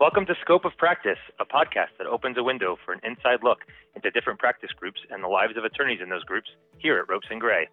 [0.00, 3.58] Welcome to Scope of Practice, a podcast that opens a window for an inside look
[3.96, 7.26] into different practice groups and the lives of attorneys in those groups here at Ropes
[7.30, 7.66] and Gray.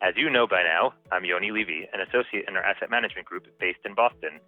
[0.00, 3.44] As you know by now, I'm Yoni Levy, an associate in our asset management group
[3.60, 4.40] based in Boston.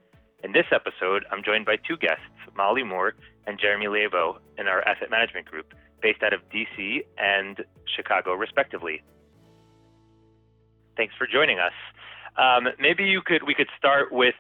[0.43, 2.25] In this episode, I'm joined by two guests,
[2.57, 3.13] Molly Moore
[3.47, 7.63] and Jeremy Liabo, in our asset management group based out of DC and
[7.95, 9.03] Chicago, respectively.
[10.97, 11.77] Thanks for joining us.
[12.39, 14.35] Um, maybe you could we could start with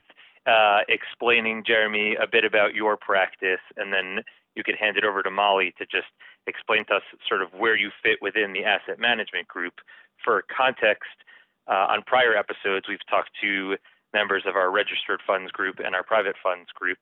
[0.48, 4.24] uh, explaining, Jeremy, a bit about your practice, and then
[4.56, 6.08] you could hand it over to Molly to just
[6.46, 9.74] explain to us sort of where you fit within the asset management group.
[10.24, 11.12] For context,
[11.68, 13.76] uh, on prior episodes, we've talked to
[14.14, 16.98] members of our registered funds group and our private funds group,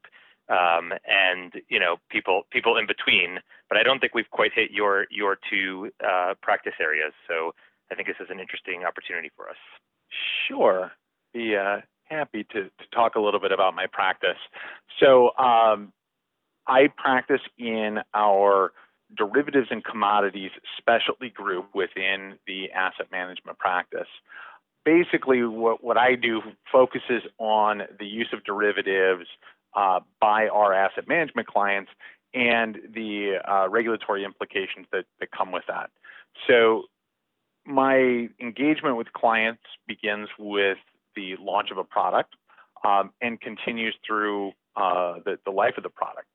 [0.48, 3.38] um, and you know people people in between.
[3.68, 7.12] But I don't think we've quite hit your your two uh, practice areas.
[7.28, 7.52] So
[7.90, 9.56] I think this is an interesting opportunity for us.
[10.48, 10.90] Sure.
[11.32, 11.78] Be uh,
[12.08, 14.38] happy to, to talk a little bit about my practice.
[15.00, 15.92] So um,
[16.66, 18.72] I practice in our
[19.16, 24.08] derivatives and commodities specialty group within the asset management practice.
[24.84, 29.26] Basically, what, what I do focuses on the use of derivatives
[29.74, 31.90] uh, by our asset management clients
[32.34, 35.90] and the uh, regulatory implications that, that come with that.
[36.46, 36.84] So
[37.64, 40.78] my engagement with clients begins with
[41.16, 42.34] the launch of a product
[42.84, 46.28] um, and continues through uh, the, the life of the product.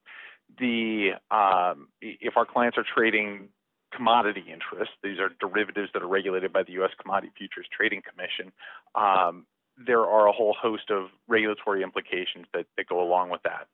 [0.59, 3.49] The um, if our clients are trading
[3.95, 6.91] commodity interests, these are derivatives that are regulated by the U.S.
[7.01, 8.51] Commodity Futures Trading Commission.
[8.95, 9.45] Um,
[9.77, 13.67] there are a whole host of regulatory implications that, that go along with that.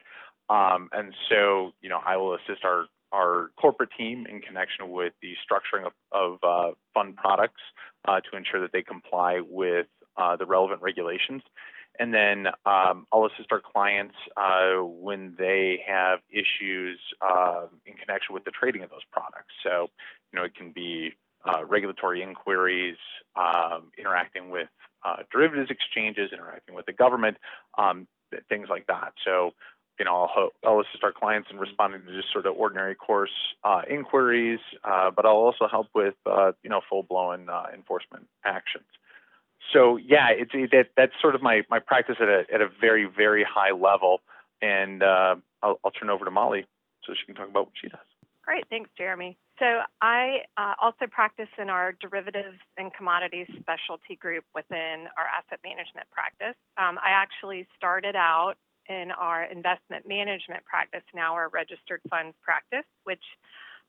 [0.54, 5.14] Um, and so, you know, I will assist our our corporate team in connection with
[5.22, 7.62] the structuring of, of uh, fund products
[8.06, 11.42] uh, to ensure that they comply with uh, the relevant regulations.
[12.00, 18.34] And then um, I'll assist our clients uh, when they have issues uh, in connection
[18.34, 19.54] with the trading of those products.
[19.64, 19.90] So,
[20.32, 21.14] you know, it can be
[21.46, 22.98] uh, regulatory inquiries,
[23.36, 24.68] um, interacting with
[25.06, 27.38] uh, derivatives exchanges, interacting with the government,
[27.78, 28.08] um,
[28.50, 29.14] things like that.
[29.26, 29.52] So,
[29.98, 33.32] you know, I'll, I'll, assist our clients in responding to just sort of ordinary course
[33.64, 36.14] uh, inquiries, but I'll also help with,
[36.62, 38.86] you know, full-blown enforcement actions
[39.74, 42.68] so yeah, it's it, that that's sort of my my practice at a at a
[42.80, 44.22] very very high level,
[44.62, 46.66] and uh, I'll, I'll turn over to Molly
[47.06, 48.00] so she can talk about what she does.
[48.44, 49.38] Great, thanks, Jeremy.
[49.60, 49.66] So
[50.02, 56.08] I uh, also practice in our derivatives and commodities specialty group within our asset management
[56.12, 56.56] practice.
[56.78, 58.56] Um, I actually started out
[58.88, 63.24] in our investment management practice, now our registered funds practice, which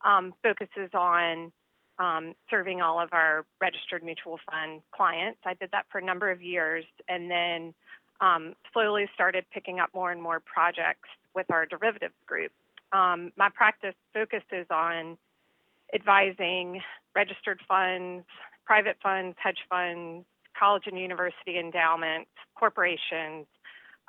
[0.03, 1.53] um, focuses on
[1.99, 5.39] um, serving all of our registered mutual fund clients.
[5.45, 7.73] I did that for a number of years and then
[8.21, 12.51] um, slowly started picking up more and more projects with our derivatives group.
[12.91, 15.17] Um, my practice focuses on
[15.93, 16.81] advising
[17.15, 18.25] registered funds,
[18.65, 20.25] private funds, hedge funds,
[20.57, 23.45] college and university endowments, corporations,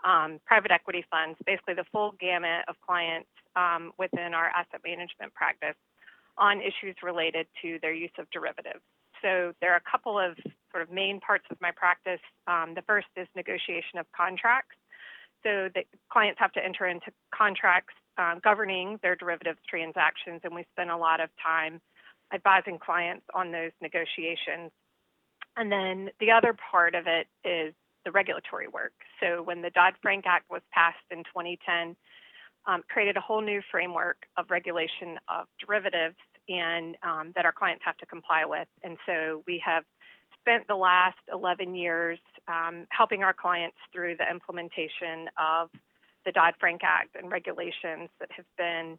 [0.05, 5.35] um, private equity funds, basically the full gamut of clients um, within our asset management
[5.35, 5.77] practice
[6.41, 8.81] on issues related to their use of derivatives.
[9.23, 10.37] So there are a couple of
[10.73, 12.21] sort of main parts of my practice.
[12.47, 14.77] Um, the first is negotiation of contracts.
[15.43, 20.67] So the clients have to enter into contracts um, governing their derivatives transactions, and we
[20.73, 21.81] spend a lot of time
[22.33, 24.71] advising clients on those negotiations.
[25.57, 27.75] And then the other part of it is
[28.05, 28.93] the regulatory work.
[29.21, 31.97] So when the Dodd Frank Act was passed in 2010,
[32.67, 36.17] um, created a whole new framework of regulation of derivatives
[36.51, 38.69] and um, that our clients have to comply with.
[38.83, 39.85] And so we have
[40.41, 42.19] spent the last 11 years
[42.49, 45.71] um, helping our clients through the implementation of
[46.25, 48.99] the Dodd Frank Act and regulations that have been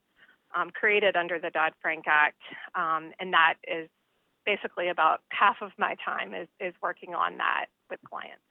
[0.56, 2.40] um, created under the Dodd Frank Act.
[2.76, 3.90] Um, and that is
[4.46, 8.42] basically about half of my time is, is working on that with clients.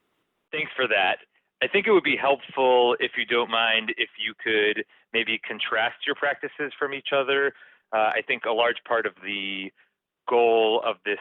[0.53, 1.19] Thanks for that.
[1.63, 6.07] I think it would be helpful, if you don't mind, if you could maybe contrast
[6.07, 7.53] your practices from each other.
[7.93, 9.73] Uh, I think a large part of the
[10.29, 11.19] goal of this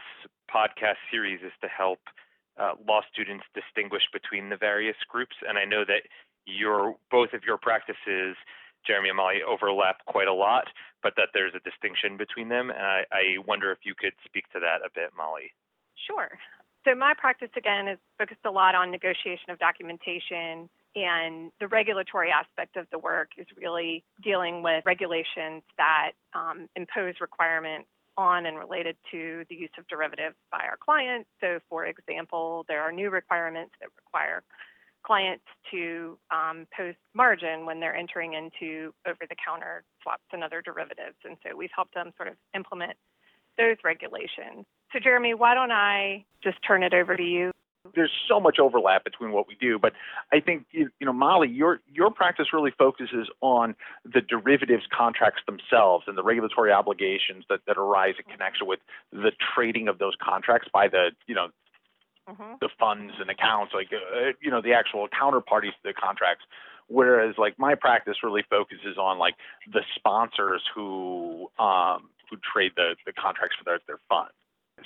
[0.52, 1.98] podcast series is to help
[2.60, 5.36] uh, law students distinguish between the various groups.
[5.46, 6.02] And I know that
[6.46, 8.36] your both of your practices,
[8.86, 10.66] Jeremy and Molly, overlap quite a lot,
[11.02, 12.70] but that there's a distinction between them.
[12.70, 15.52] And I, I wonder if you could speak to that a bit, Molly.
[16.06, 16.30] Sure.
[16.86, 22.30] So my practice again is focused a lot on negotiation of documentation and the regulatory
[22.30, 28.58] aspect of the work is really dealing with regulations that um, impose requirements on and
[28.58, 31.28] related to the use of derivatives by our clients.
[31.40, 34.42] So, for example, there are new requirements that require
[35.04, 41.16] clients to um, post margin when they're entering into over-the-counter swaps and other derivatives.
[41.24, 42.92] And so we've helped them sort of implement
[43.56, 44.66] those regulations.
[44.92, 47.52] So Jeremy, why don't I just turn it over to you?
[47.94, 49.92] There's so much overlap between what we do, but
[50.32, 53.74] I think you, know, Molly, your your practice really focuses on
[54.04, 58.80] the derivatives contracts themselves and the regulatory obligations that, that arise in connection with
[59.12, 61.48] the trading of those contracts by the you know
[62.28, 66.44] hmm the funds and accounts, like uh, you know the actual counterparties to the contracts.
[66.88, 69.34] Whereas like my practice really focuses on like
[69.72, 74.32] the sponsors who um, who trade the, the contracts for their, their funds.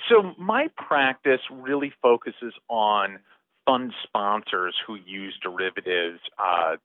[0.09, 3.19] So my practice really focuses on
[3.65, 6.75] fund sponsors who use derivatives uh,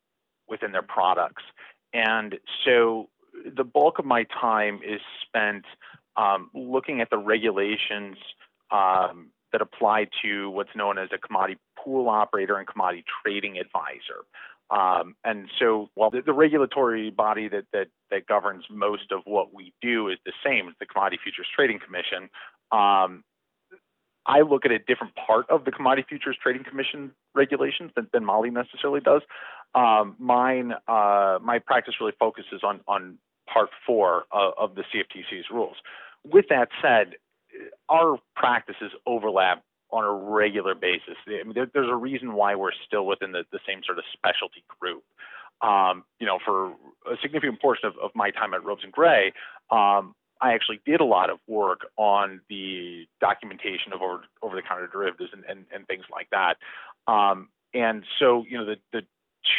[0.49, 1.43] within their products.
[1.93, 3.09] And so
[3.45, 5.65] the bulk of my time is spent
[6.17, 8.17] um, looking at the regulations
[8.71, 14.25] um, that apply to what's known as a commodity pool operator and commodity trading advisor.
[14.71, 19.53] Um, and so while the, the regulatory body that, that, that governs most of what
[19.53, 22.31] we do is the same as the Commodity Futures Trading Commission,
[22.72, 23.25] um,
[24.26, 28.25] I look at a different part of the Commodity Futures Trading Commission regulations than, than
[28.25, 29.22] Molly necessarily does.
[29.75, 33.19] Um, mine, uh, my practice really focuses on on
[33.52, 35.76] part four uh, of the CFTC's rules.
[36.25, 37.14] With that said,
[37.88, 41.16] our practices overlap on a regular basis.
[41.26, 44.05] I mean, there, there's a reason why we're still within the, the same sort of
[44.12, 45.02] specialty group.
[45.62, 46.69] Um, you know, for
[47.11, 49.32] a significant portion of, of my time at Ropes and Gray,
[49.70, 55.31] um, I actually did a lot of work on the documentation of over, over-the-counter derivatives
[55.32, 56.56] and, and, and things like that.
[57.06, 59.02] Um, and so, you know, the, the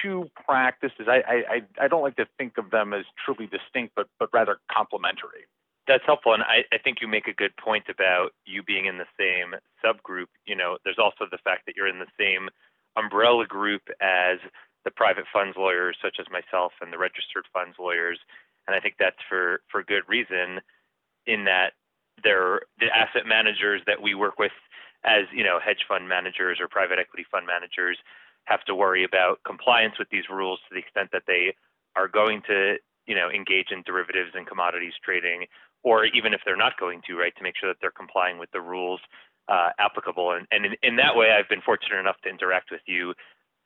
[0.01, 4.07] two practices, I, I, I don't like to think of them as truly distinct, but,
[4.19, 5.45] but rather complementary.
[5.87, 8.97] That's helpful, and I, I think you make a good point about you being in
[8.97, 10.27] the same subgroup.
[10.45, 12.49] You know, there's also the fact that you're in the same
[12.95, 14.37] umbrella group as
[14.85, 18.19] the private funds lawyers, such as myself, and the registered funds lawyers,
[18.67, 20.61] and I think that's for for good reason,
[21.25, 21.73] in that
[22.23, 22.59] the
[22.93, 24.51] asset managers that we work with,
[25.03, 27.97] as you know, hedge fund managers or private equity fund managers,
[28.45, 31.55] have to worry about compliance with these rules to the extent that they
[31.95, 32.77] are going to
[33.07, 35.45] you know engage in derivatives and commodities trading
[35.83, 38.51] or even if they're not going to, right, to make sure that they're complying with
[38.51, 38.99] the rules
[39.49, 40.31] uh, applicable.
[40.31, 43.13] And, and in, in, that way, I've been fortunate enough to interact with you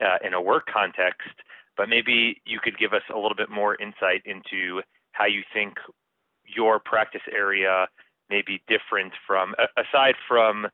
[0.02, 1.36] uh, in a work context.
[1.78, 4.82] But maybe you could give us a little bit more insight into
[5.12, 5.76] how you think
[6.46, 7.88] your practice area
[8.30, 10.68] may be different from, aside from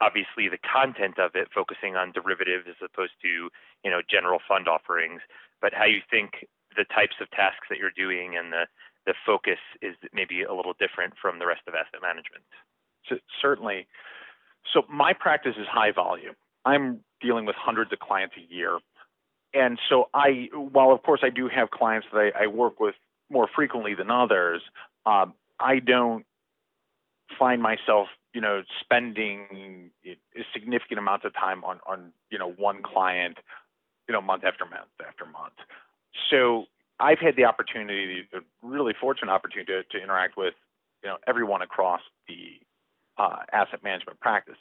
[0.00, 3.50] obviously the content of it, focusing on derivatives as opposed to,
[3.84, 5.20] you know, general fund offerings,
[5.60, 6.46] but how you think
[6.76, 8.66] the types of tasks that you're doing and the
[9.08, 12.44] the focus is maybe a little different from the rest of asset management.
[13.08, 13.88] So, certainly.
[14.74, 16.34] So my practice is high volume.
[16.66, 18.78] I'm dealing with hundreds of clients a year.
[19.58, 22.94] And so I, while of course I do have clients that I, I work with
[23.30, 24.62] more frequently than others,
[25.04, 26.24] um, I don't
[27.38, 32.82] find myself, you know, spending a significant amount of time on, on, you know, one
[32.82, 33.38] client,
[34.06, 35.54] you know, month after month after month.
[36.30, 36.66] So
[37.00, 40.54] I've had the opportunity, the really fortunate opportunity to, to interact with,
[41.02, 42.60] you know, everyone across the
[43.18, 44.56] uh, asset management practice.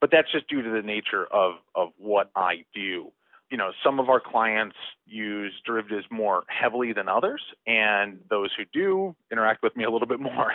[0.00, 3.12] But that's just due to the nature of, of what I do.
[3.52, 4.76] You know, some of our clients
[5.06, 10.08] use derivatives more heavily than others, and those who do interact with me a little
[10.08, 10.52] bit more.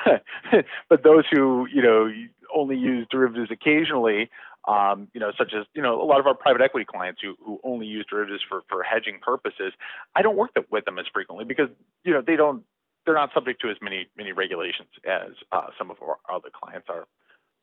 [0.89, 2.11] but those who, you know,
[2.53, 4.29] only use derivatives occasionally,
[4.67, 7.35] um, you know, such as you know a lot of our private equity clients who,
[7.45, 9.73] who only use derivatives for, for hedging purposes.
[10.15, 11.69] I don't work with them as frequently because
[12.03, 12.63] you know they don't
[13.05, 16.87] they're not subject to as many many regulations as uh, some of our other clients
[16.89, 17.07] are.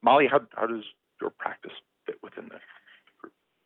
[0.03, 0.85] Molly, how how does
[1.21, 1.73] your practice
[2.07, 2.63] fit within group?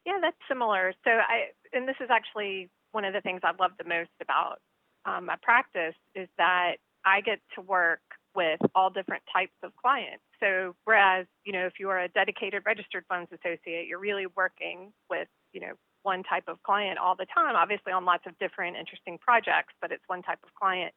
[0.08, 0.94] Yeah, that's similar.
[1.04, 4.56] So I and this is actually one of the things I love the most about
[5.04, 8.00] um, my practice is that I get to work
[8.34, 10.24] with all different types of clients.
[10.40, 14.92] So whereas, you know, if you are a dedicated registered funds associate, you're really working
[15.10, 15.74] with, you know,
[16.04, 19.92] one type of client all the time, obviously on lots of different interesting projects, but
[19.92, 20.94] it's one type of client.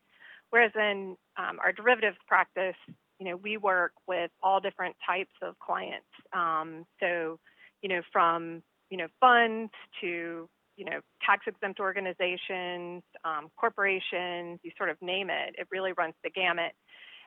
[0.52, 2.76] Whereas in um, our derivatives practice,
[3.20, 6.08] you know, we work with all different types of clients.
[6.34, 7.40] Um, so,
[7.82, 9.72] you know, from, you know, funds
[10.02, 15.94] to, you know, tax exempt organizations, um, corporations, you sort of name it, it really
[15.94, 16.74] runs the gamut.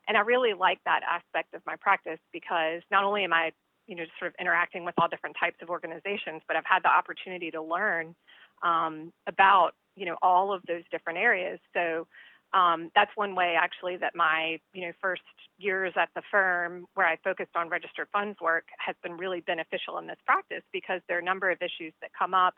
[0.07, 3.51] And I really like that aspect of my practice because not only am I,
[3.87, 6.93] you know, sort of interacting with all different types of organizations, but I've had the
[6.93, 8.15] opportunity to learn
[8.63, 11.59] um, about, you know, all of those different areas.
[11.73, 12.07] So
[12.55, 15.23] um, that's one way actually that my, you know, first
[15.59, 19.99] years at the firm where I focused on registered funds work has been really beneficial
[19.99, 22.55] in this practice because there are a number of issues that come up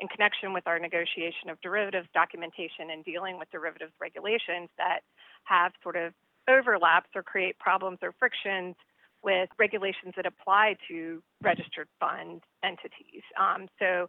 [0.00, 5.00] in connection with our negotiation of derivatives documentation and dealing with derivatives regulations that
[5.44, 6.12] have sort of
[6.48, 8.74] overlaps or create problems or frictions
[9.22, 13.22] with regulations that apply to registered fund entities.
[13.38, 14.08] Um, so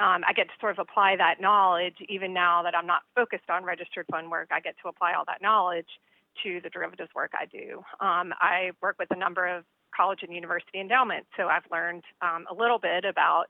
[0.00, 3.50] um, I get to sort of apply that knowledge, even now that I'm not focused
[3.50, 5.88] on registered fund work, I get to apply all that knowledge
[6.44, 7.82] to the derivatives work I do.
[8.00, 9.64] Um, I work with a number of
[9.94, 13.46] college and university endowments, so I've learned um, a little bit about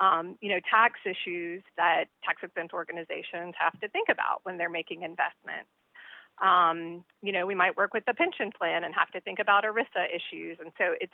[0.00, 4.70] um, you know, tax issues that tax exempt organizations have to think about when they're
[4.70, 5.68] making investments.
[6.40, 9.64] Um, you know, we might work with the pension plan and have to think about
[9.64, 10.58] ERISA issues.
[10.60, 11.12] And so it's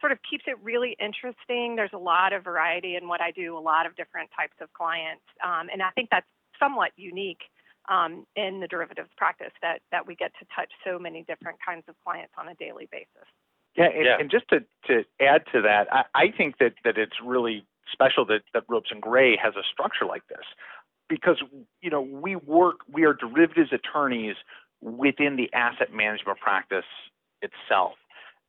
[0.00, 1.76] sort of keeps it really interesting.
[1.76, 4.72] There's a lot of variety in what I do, a lot of different types of
[4.72, 5.22] clients.
[5.44, 6.26] Um, and I think that's
[6.58, 7.42] somewhat unique
[7.88, 11.84] um, in the derivatives practice that, that we get to touch so many different kinds
[11.88, 13.28] of clients on a daily basis.
[13.76, 14.16] Yeah, and, yeah.
[14.18, 18.24] and just to, to add to that, I, I think that, that it's really special
[18.26, 20.44] that, that Ropes and Gray has a structure like this
[21.08, 21.42] because
[21.82, 24.36] you know we work we are derivatives attorneys
[24.80, 26.84] within the asset management practice
[27.42, 27.94] itself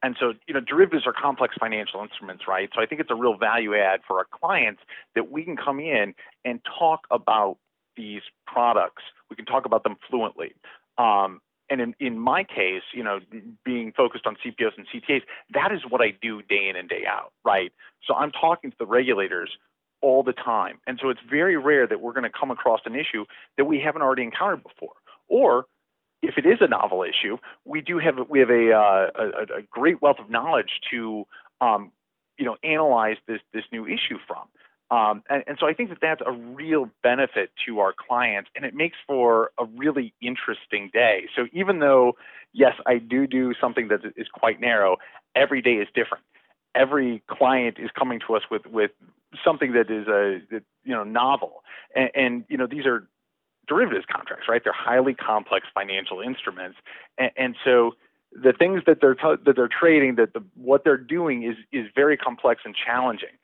[0.03, 3.15] and so you know derivatives are complex financial instruments right so i think it's a
[3.15, 4.81] real value add for our clients
[5.15, 6.13] that we can come in
[6.45, 7.57] and talk about
[7.95, 10.53] these products we can talk about them fluently
[10.97, 11.41] um,
[11.71, 13.19] and in, in my case, you know,
[13.63, 15.21] being focused on CPOs and CTAs,
[15.53, 17.71] that is what I do day in and day out, right?
[18.05, 19.51] So I'm talking to the regulators
[20.01, 20.79] all the time.
[20.85, 23.25] And so it's very rare that we're going to come across an issue
[23.57, 24.93] that we haven't already encountered before.
[25.29, 25.65] Or
[26.21, 29.61] if it is a novel issue, we do have we have a uh, a, a,
[29.69, 31.25] great wealth of knowledge to
[31.59, 31.91] um,
[32.37, 34.47] you know analyze this this new issue from.
[34.91, 38.65] Um, and, and, so I think that that's a real benefit to our clients, and
[38.65, 41.27] it makes for a really interesting day.
[41.33, 42.17] So even though,
[42.51, 44.97] yes, I do do something that is quite narrow,
[45.33, 46.25] every day is different.
[46.75, 48.91] Every client is coming to us with with
[49.45, 50.41] something that is a
[50.83, 51.63] you know novel,
[51.95, 53.07] and, and you know these are
[53.71, 54.61] derivatives contracts, right?
[54.63, 56.77] They're highly complex financial instruments,
[57.21, 57.75] and, and so
[58.47, 61.85] the things that they're t- that they're trading, that the, what they're doing is is
[62.01, 63.35] very complex and challenging.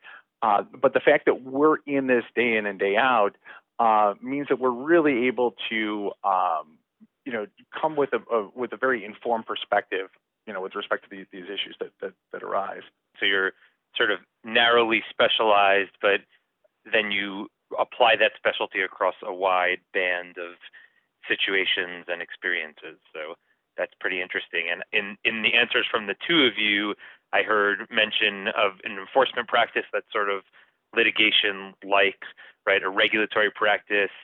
[0.46, 3.34] Uh, but the fact that we're in this day in and day out
[3.78, 6.78] uh, means that we're really able to, um,
[7.24, 7.44] you know,
[7.80, 10.08] come with a, a, with a very informed perspective,
[10.46, 12.86] you know, with respect to these, these issues that, that, that arise.
[13.18, 13.52] So you're
[13.96, 16.20] sort of narrowly specialized, but
[16.92, 17.48] then you
[17.78, 20.56] apply that specialty across a wide band of
[21.26, 22.96] situations and experiences.
[23.12, 23.34] So
[23.76, 24.66] that's pretty interesting.
[24.70, 26.94] And in, in the answers from the two of you,
[27.32, 30.42] I heard mention of an enforcement practice that's sort of
[30.96, 32.24] litigation like,
[32.66, 32.82] right?
[32.82, 34.14] A regulatory practice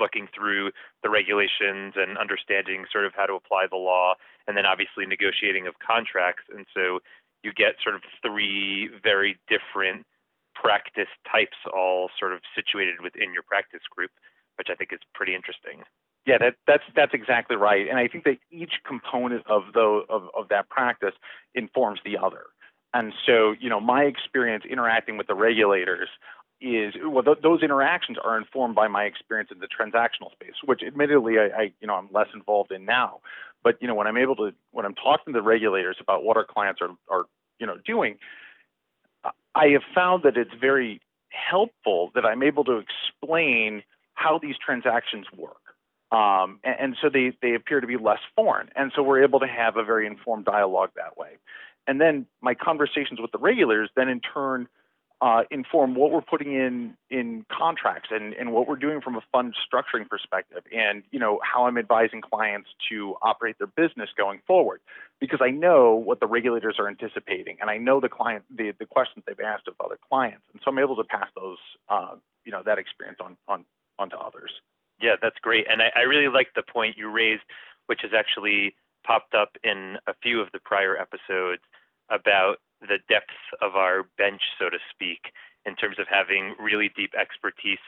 [0.00, 4.14] looking through the regulations and understanding sort of how to apply the law,
[4.48, 6.42] and then obviously negotiating of contracts.
[6.52, 6.98] And so
[7.44, 10.06] you get sort of three very different
[10.54, 14.10] practice types all sort of situated within your practice group,
[14.56, 15.82] which I think is pretty interesting.
[16.26, 20.28] Yeah, that, that's that's exactly right, and I think that each component of the of,
[20.34, 21.12] of that practice
[21.54, 22.44] informs the other.
[22.94, 26.08] And so, you know, my experience interacting with the regulators
[26.60, 30.80] is well, th- those interactions are informed by my experience in the transactional space, which
[30.86, 33.20] admittedly I, I, you know I'm less involved in now.
[33.62, 36.36] But you know, when I'm able to when I'm talking to the regulators about what
[36.36, 37.24] our clients are are
[37.58, 38.16] you know doing,
[39.54, 43.82] I have found that it's very helpful that I'm able to explain
[44.14, 45.56] how these transactions work.
[46.12, 48.68] Um, and, and, so they, they appear to be less foreign.
[48.76, 51.38] And so we're able to have a very informed dialogue that way.
[51.86, 54.68] And then my conversations with the regulators then in turn
[55.24, 59.22] uh, inform what we're putting in in contracts and, and what we're doing from a
[59.32, 64.40] fund structuring perspective and you know how I'm advising clients to operate their business going
[64.46, 64.82] forward
[65.20, 68.84] because I know what the regulators are anticipating and I know the client the, the
[68.84, 72.52] questions they've asked of other clients and so I'm able to pass those uh, you
[72.52, 73.64] know that experience on on
[73.98, 74.50] onto others.
[75.00, 75.66] Yeah, that's great.
[75.70, 77.42] And I, I really like the point you raised,
[77.86, 78.74] which has actually
[79.06, 81.62] popped up in a few of the prior episodes
[82.10, 82.56] about
[82.88, 85.32] the depth of our bench, so to speak,
[85.66, 87.82] in terms of having really deep expertise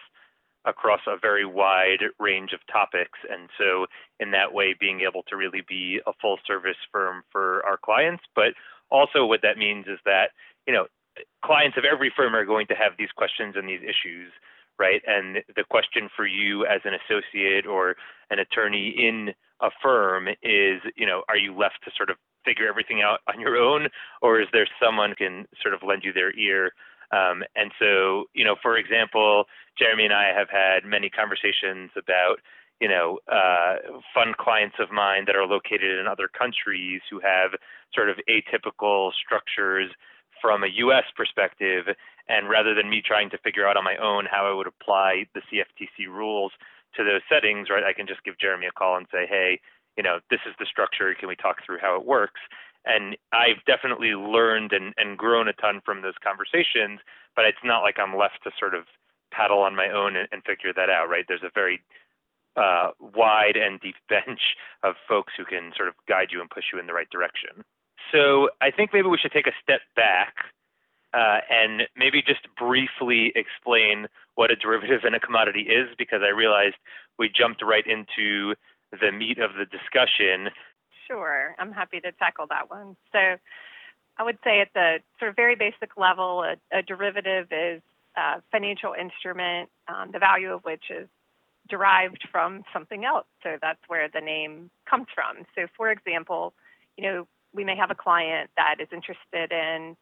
[0.65, 3.19] across a very wide range of topics.
[3.31, 3.87] And so,
[4.19, 8.25] in that way, being able to really be a full service firm for our clients.
[8.35, 8.55] But
[8.91, 10.31] also, what that means is that,
[10.67, 10.87] you know,
[11.45, 14.33] clients of every firm are going to have these questions and these issues
[14.79, 15.03] right?
[15.07, 17.97] And the question for you as an associate or
[18.31, 22.69] an attorney in a firm is, you know, are you left to sort of figure
[22.69, 23.89] everything out on your own,
[24.23, 26.73] or is there someone who can sort of lend you their ear?
[27.13, 29.45] Um, and so, you know, for example,
[29.79, 32.37] Jeremy and I have had many conversations about,
[32.81, 37.59] you know, uh, fund clients of mine that are located in other countries who have
[37.95, 39.91] sort of atypical structures
[40.41, 41.05] from a U.S.
[41.17, 41.87] perspective,
[42.29, 45.27] and rather than me trying to figure out on my own how I would apply
[45.35, 46.53] the CFTC rules
[46.97, 49.61] to those settings, right, I can just give Jeremy a call and say, hey,
[49.97, 51.15] you know, this is the structure.
[51.15, 52.41] Can we talk through how it works?
[52.85, 57.01] And I've definitely learned and, and grown a ton from those conversations,
[57.35, 58.85] but it's not like I'm left to sort of
[59.33, 61.25] paddle on my own and, and figure that out, right?
[61.27, 61.83] There's a very
[62.57, 64.41] uh, wide and deep bench
[64.83, 67.65] of folks who can sort of guide you and push you in the right direction.
[68.13, 70.35] So I think maybe we should take a step back
[71.13, 76.29] uh, and maybe just briefly explain what a derivative and a commodity is, because I
[76.29, 76.77] realized
[77.19, 78.55] we jumped right into
[78.91, 80.51] the meat of the discussion.
[81.07, 82.97] Sure, I'm happy to tackle that one.
[83.13, 83.37] So
[84.19, 87.83] I would say at the sort of very basic level, a, a derivative is
[88.17, 91.09] a financial instrument, um, the value of which is
[91.69, 93.27] derived from something else.
[93.43, 95.45] So that's where the name comes from.
[95.55, 96.55] So for example,
[96.97, 99.97] you know, we may have a client that is interested in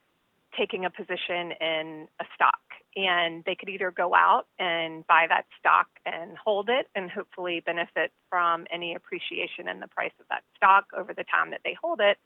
[0.57, 2.61] taking a position in a stock
[2.97, 7.63] and they could either go out and buy that stock and hold it and hopefully
[7.65, 11.77] benefit from any appreciation in the price of that stock over the time that they
[11.81, 12.19] hold it.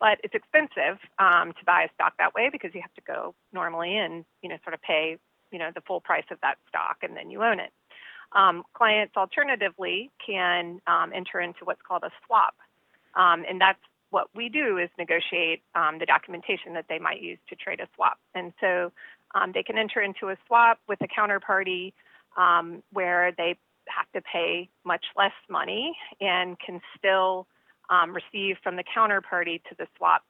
[0.00, 3.34] But it's expensive um, to buy a stock that way because you have to go
[3.52, 5.18] normally and you know sort of pay
[5.50, 7.72] you know the full price of that stock and then you own it.
[8.32, 12.54] Um, clients alternatively can um, enter into what's called a swap.
[13.14, 17.38] Um, and that's what we do is negotiate um, the documentation that they might use
[17.48, 18.18] to trade a swap.
[18.34, 18.92] And so
[19.34, 21.92] um, they can enter into a swap with a counterparty
[22.36, 23.56] um, where they
[23.88, 27.46] have to pay much less money and can still
[27.90, 30.22] um, receive from the counterparty to the swap,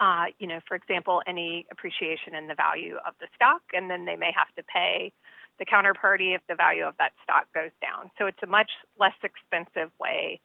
[0.00, 4.04] uh, you know, for example, any appreciation in the value of the stock, and then
[4.04, 5.12] they may have to pay
[5.58, 8.10] the counterparty if the value of that stock goes down.
[8.18, 10.40] So it's a much less expensive way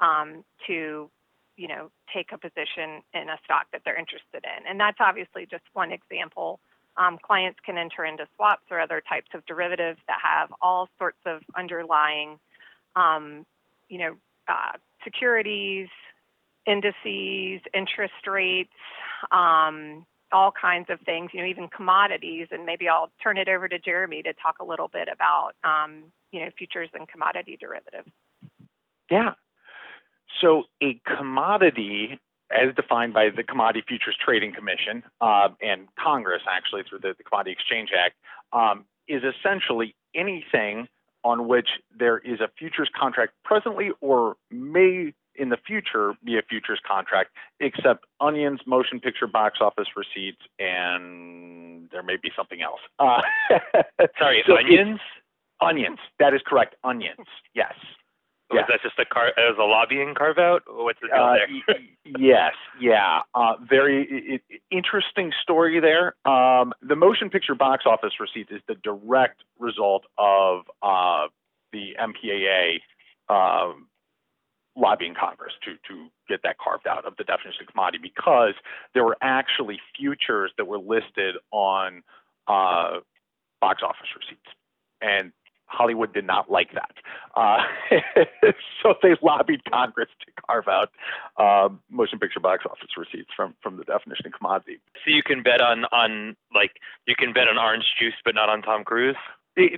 [0.00, 1.10] um, to
[1.58, 4.66] you know, take a position in a stock that they're interested in.
[4.66, 6.60] And that's obviously just one example.
[6.98, 11.18] Um, clients can enter into swaps or other types of derivatives that have all sorts
[11.26, 12.38] of underlying,
[12.96, 13.46] um,
[13.88, 14.16] you know,
[14.48, 15.88] uh, securities,
[16.66, 18.72] indices, interest rates,
[19.30, 22.48] um, all kinds of things, you know, even commodities.
[22.50, 26.04] And maybe I'll turn it over to Jeremy to talk a little bit about, um,
[26.32, 28.10] you know, futures and commodity derivatives.
[29.10, 29.34] Yeah,
[30.40, 32.18] so a commodity,
[32.50, 37.24] as defined by the Commodity Futures Trading Commission uh, and Congress, actually through the, the
[37.24, 38.14] Commodity Exchange Act,
[38.52, 40.88] um, is essentially anything
[41.24, 46.42] on which there is a futures contract presently or may in the future be a
[46.42, 47.30] futures contract,
[47.60, 52.80] except onions, motion picture box office receipts, and there may be something else.
[52.98, 53.20] Uh,
[54.18, 55.00] Sorry, so onions?
[55.60, 55.98] Onions.
[56.18, 56.74] That is correct.
[56.84, 57.26] Onions.
[57.54, 57.74] Yes.
[58.50, 59.28] Was that just a car?
[59.28, 60.62] It was a lobbying carve out.
[60.68, 61.34] What's the deal uh,
[61.66, 61.76] there?
[62.18, 66.14] yes, yeah, uh, very it, it, interesting story there.
[66.24, 71.26] Um, the motion picture box office receipt is the direct result of uh,
[71.72, 72.80] the MPAA
[73.28, 73.88] um,
[74.76, 78.54] lobbying Congress to to get that carved out of the definition of commodity because
[78.94, 82.02] there were actually futures that were listed on
[82.46, 83.00] uh,
[83.60, 84.48] box office receipts,
[85.02, 85.32] and
[85.68, 86.92] Hollywood did not like that.
[87.34, 87.58] Uh,
[88.82, 90.90] so they lobbied Congress to carve out
[91.36, 94.80] uh, motion picture box office receipts from, from the definition of commodity.
[95.04, 96.72] So you can bet on, on like
[97.06, 99.16] you can bet on orange juice, but not on Tom Cruise.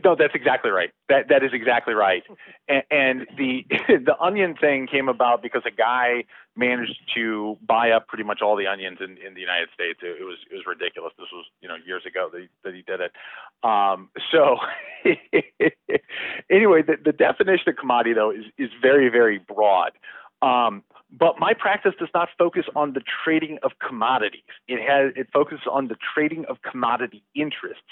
[0.04, 0.90] No, that's exactly right.
[1.08, 2.22] That that is exactly right.
[2.68, 6.24] And, and the the onion thing came about because a guy
[6.56, 10.00] managed to buy up pretty much all the onions in, in the United States.
[10.02, 11.12] It, it was it was ridiculous.
[11.18, 13.12] This was you know years ago that he, that he did it.
[13.62, 14.56] Um, so
[16.50, 19.92] anyway, the, the definition of commodity though is is very very broad.
[20.42, 24.42] Um, but my practice does not focus on the trading of commodities.
[24.68, 27.82] It has it focuses on the trading of commodity interests,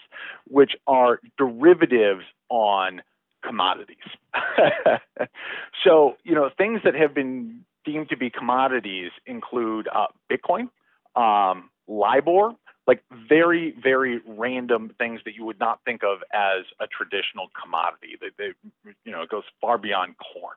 [0.46, 3.02] which are derivatives on
[3.44, 3.96] commodities.
[5.84, 10.68] so, you know, things that have been deemed to be commodities include uh, Bitcoin,
[11.16, 12.52] um, LIBOR,
[12.87, 18.16] like very, very random things that you would not think of as a traditional commodity.
[18.20, 20.56] They, they you know, it goes far beyond corn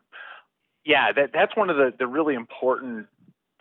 [0.86, 3.08] yeah, that that's one of the the really important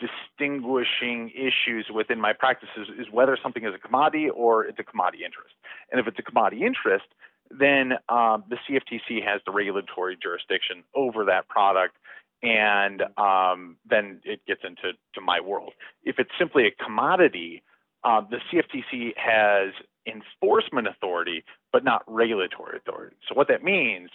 [0.01, 5.25] distinguishing issues within my practices is, whether something is a commodity or it's a commodity
[5.25, 5.55] interest.
[5.91, 7.05] And if it's a commodity interest,
[7.51, 11.97] then um, the CFTC has the regulatory jurisdiction over that product,
[12.43, 15.73] and um, then it gets into to my world.
[16.05, 17.63] If it's simply a commodity,
[18.05, 19.75] uh, the CFTC has
[20.07, 23.17] enforcement authority, but not regulatory authority.
[23.29, 24.11] So what that means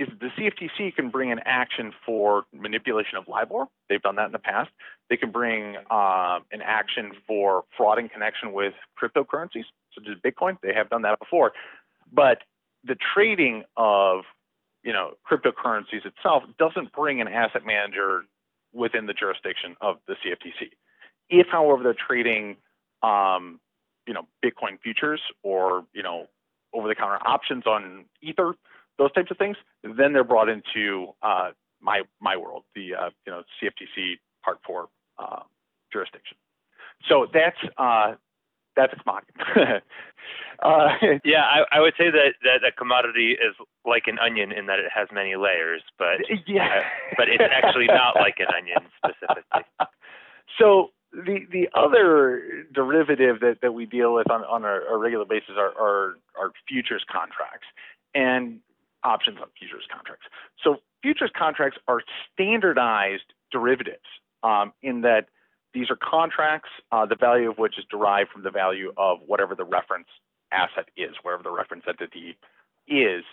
[0.00, 3.66] is the CFTC can bring an action for manipulation of LIBOR.
[3.90, 4.70] They've done that in the past.
[5.10, 10.56] They can bring uh, an action for fraud in connection with cryptocurrencies, such as Bitcoin.
[10.62, 11.52] They have done that before.
[12.10, 12.38] But
[12.82, 14.24] the trading of
[14.82, 18.22] you know cryptocurrencies itself doesn't bring an asset manager
[18.72, 20.70] within the jurisdiction of the CFTC.
[21.28, 22.56] If, however, they're trading
[23.02, 23.60] um,
[24.06, 26.26] you know Bitcoin futures or you know
[26.72, 28.54] over-the-counter options on Ether,
[29.00, 33.32] those types of things, then they're brought into uh, my my world, the uh, you
[33.32, 35.40] know CFTC Part Four uh,
[35.90, 36.36] jurisdiction.
[37.08, 38.14] So that's uh,
[38.76, 39.32] that's a commodity.
[40.62, 40.88] uh,
[41.24, 44.78] yeah, I, I, would say that, that a commodity is like an onion in that
[44.78, 49.64] it has many layers, but yeah, uh, but it's actually not like an onion specifically.
[50.58, 55.24] So the the other derivative that, that we deal with on, on a, a regular
[55.24, 57.66] basis are, are, are futures contracts
[58.14, 58.60] and
[59.04, 60.26] options on futures contracts.
[60.62, 64.06] So futures contracts are standardized derivatives
[64.42, 65.26] um, in that
[65.72, 69.54] these are contracts, uh, the value of which is derived from the value of whatever
[69.54, 70.08] the reference
[70.52, 72.36] asset is, wherever the reference entity
[72.88, 73.24] is,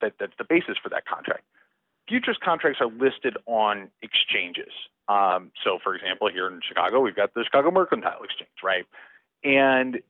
[0.00, 1.44] that, that's the basis for that contract.
[2.08, 4.72] Futures contracts are listed on exchanges.
[5.08, 8.86] Um, so, for example, here in Chicago, we've got the Chicago Mercantile Exchange, right?
[9.42, 10.00] And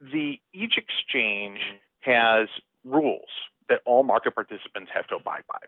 [0.00, 1.58] the each exchange
[2.00, 2.48] has
[2.84, 3.28] rules
[3.68, 5.58] that all market participants have to abide by.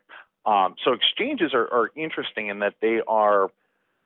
[0.50, 3.50] Um, so exchanges are, are, interesting in that they are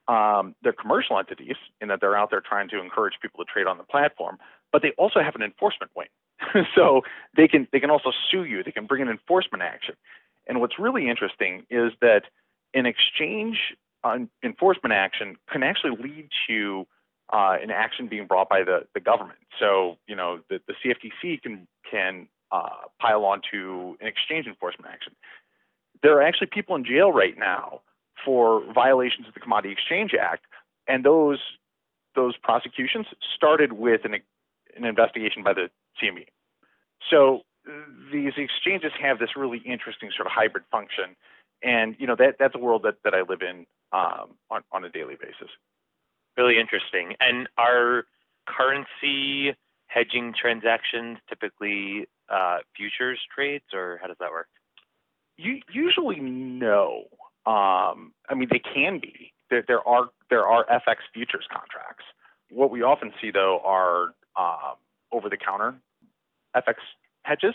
[0.09, 3.67] um, they're commercial entities in that they're out there trying to encourage people to trade
[3.67, 4.39] on the platform,
[4.73, 6.09] but they also have an enforcement wing.
[6.75, 7.03] so
[7.37, 8.63] they can they can also sue you.
[8.63, 9.95] They can bring an enforcement action.
[10.47, 12.25] And what's really interesting is that
[12.75, 13.75] an exchange
[14.43, 16.87] enforcement action can actually lead to
[17.33, 19.39] uh, an action being brought by the, the government.
[19.59, 25.13] So, you know, the, the CFTC can can uh, pile onto an exchange enforcement action.
[26.03, 27.81] There are actually people in jail right now
[28.25, 30.45] for violations of the Commodity Exchange Act,
[30.87, 31.41] and those
[32.15, 34.15] those prosecutions started with an,
[34.77, 35.69] an investigation by the
[36.01, 36.27] CME.
[37.11, 37.41] So
[38.13, 41.17] these exchanges have this really interesting sort of hybrid function,
[41.63, 44.85] and you know that that's a world that, that I live in um, on on
[44.85, 45.51] a daily basis.
[46.37, 47.15] Really interesting.
[47.19, 48.05] And are
[48.47, 54.49] currency hedging transactions typically uh, futures trades, or how does that work?
[55.37, 57.05] You, usually, no.
[57.47, 59.33] Um, I mean, they can be.
[59.51, 62.05] There, there, are there are FX futures contracts.
[62.51, 64.77] What we often see, though, are um,
[65.13, 65.75] over-the-counter
[66.57, 66.75] FX
[67.25, 67.55] hedges.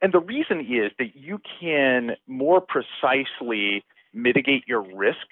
[0.00, 5.26] And the reason is that you can more precisely mitigate your risk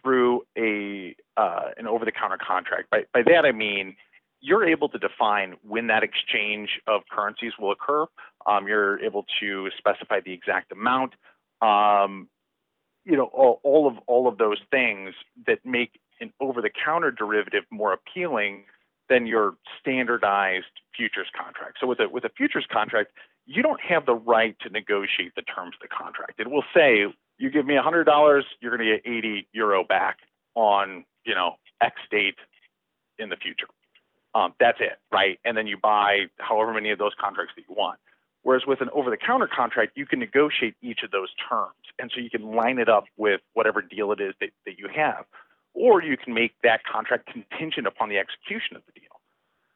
[0.00, 2.90] through a uh, an over-the-counter contract.
[2.90, 3.96] By, by that I mean
[4.42, 8.06] you're able to define when that exchange of currencies will occur.
[8.44, 11.14] Um, you're able to specify the exact amount.
[11.62, 12.28] Um,
[13.04, 15.14] you know, all, all, of all of those things
[15.46, 18.64] that make an over-the-counter derivative more appealing
[19.08, 21.78] than your standardized futures contract.
[21.80, 23.10] So with a with a futures contract,
[23.46, 26.40] you don't have the right to negotiate the terms of the contract.
[26.40, 27.04] It will say,
[27.38, 30.18] you give me $100, you're going to get 80 euro back
[30.54, 32.36] on, you know, X date
[33.18, 33.66] in the future.
[34.34, 35.38] Um, that's it, right?
[35.44, 37.98] And then you buy however many of those contracts that you want.
[38.42, 42.30] Whereas with an over-the-counter contract, you can negotiate each of those terms, and so you
[42.30, 45.26] can line it up with whatever deal it is that, that you have,
[45.74, 49.08] or you can make that contract contingent upon the execution of the deal.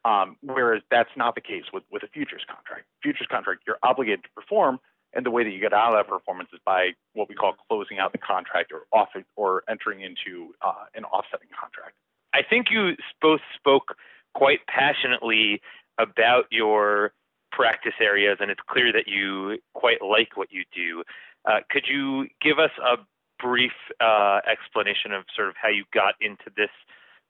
[0.05, 2.87] Um, whereas that's not the case with, with a futures contract.
[3.03, 4.81] Futures contract, you're obligated to perform,
[5.12, 7.55] and the way that you get out of that performance is by what we call
[7.69, 11.95] closing out the contract or off or entering into uh, an offsetting contract.
[12.35, 13.97] I think you both spoke
[14.37, 15.61] quite passionately
[15.99, 17.12] about your
[17.53, 21.03] practice areas, and it's clear that you quite like what you do.
[21.49, 22.96] Uh, could you give us a
[23.42, 26.68] brief uh, explanation of sort of how you got into this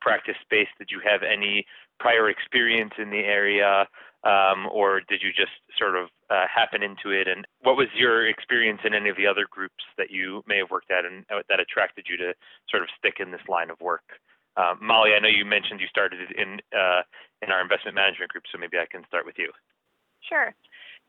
[0.01, 0.67] practice space?
[0.79, 1.65] Did you have any
[2.01, 3.87] prior experience in the area,
[4.25, 7.29] um, or did you just sort of uh, happen into it?
[7.29, 10.73] And what was your experience in any of the other groups that you may have
[10.73, 12.35] worked at and uh, that attracted you to
[12.69, 14.19] sort of stick in this line of work?
[14.57, 17.03] Uh, Molly, I know you mentioned you started in uh,
[17.43, 19.53] in our investment management group, so maybe I can start with you.
[20.29, 20.55] Sure.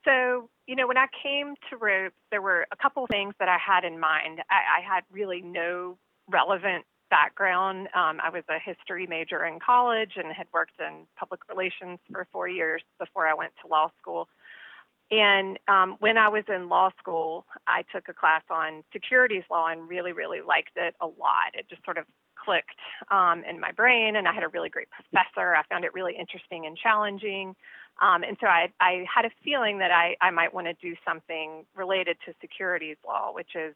[0.04, 3.58] So, you know, when I came to Ropes, there were a couple things that I
[3.58, 4.40] had in mind.
[4.50, 5.98] I, I had really no
[6.30, 7.88] relevant background.
[7.94, 12.26] Um, I was a history major in college and had worked in public relations for
[12.30, 14.28] four years before I went to law school.
[15.10, 19.68] And um, when I was in law school, I took a class on securities law
[19.68, 21.54] and really, really liked it a lot.
[21.54, 22.04] It just sort of
[22.48, 22.80] clicked
[23.10, 25.54] um, in my brain, and I had a really great professor.
[25.54, 27.54] I found it really interesting and challenging.
[28.00, 30.94] Um, and so I, I, had a feeling that I, I might want to do
[31.06, 33.74] something related to securities law, which is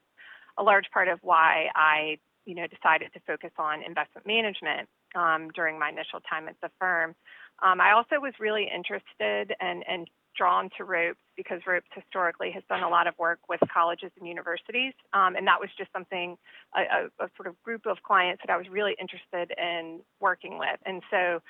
[0.56, 5.50] a large part of why I you know, decided to focus on investment management um,
[5.54, 7.14] during my initial time at the firm.
[7.62, 12.62] Um, I also was really interested and, and drawn to ropes because ropes historically has
[12.68, 14.92] done a lot of work with colleges and universities.
[15.12, 16.36] Um, and that was just something
[16.76, 20.58] a, a, a, sort of group of clients that i was really interested in working
[20.58, 20.78] with.
[20.84, 21.40] And so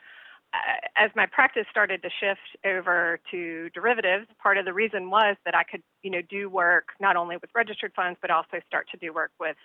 [0.54, 5.36] uh, as my practice started to shift over to derivatives part of the reason was
[5.46, 8.86] that i could you know do work not only with registered funds but also start
[8.90, 9.56] to do work with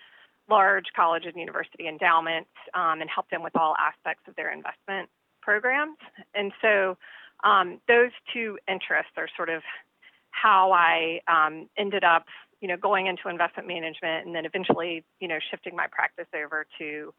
[0.48, 5.08] large college and university endowments um, and help them with all aspects of their investment
[5.42, 5.96] programs.
[6.34, 6.96] And so
[7.44, 9.62] um, those two interests are sort of
[10.30, 12.26] how I um, ended up,
[12.60, 16.66] you know, going into investment management and then eventually, you know, shifting my practice over
[16.78, 17.14] to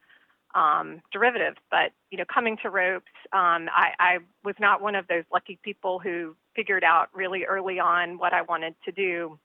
[0.56, 1.58] um, derivatives.
[1.72, 5.60] But, you know, coming to ropes, um, I, I was not one of those lucky
[5.64, 9.40] people who figured out really early on what I wanted to do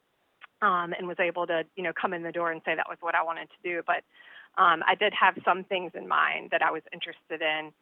[0.62, 2.98] um, and was able to, you know, come in the door and say that was
[3.00, 3.82] what I wanted to do.
[3.86, 4.02] But
[4.60, 7.72] um, I did have some things in mind that I was interested in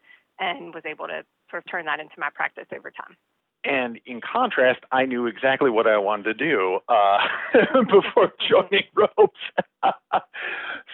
[0.40, 1.22] and was able to
[1.52, 3.16] sort of turn that into my practice over time.
[3.64, 7.18] And in contrast, I knew exactly what I wanted to do uh,
[7.84, 9.38] before joining ropes.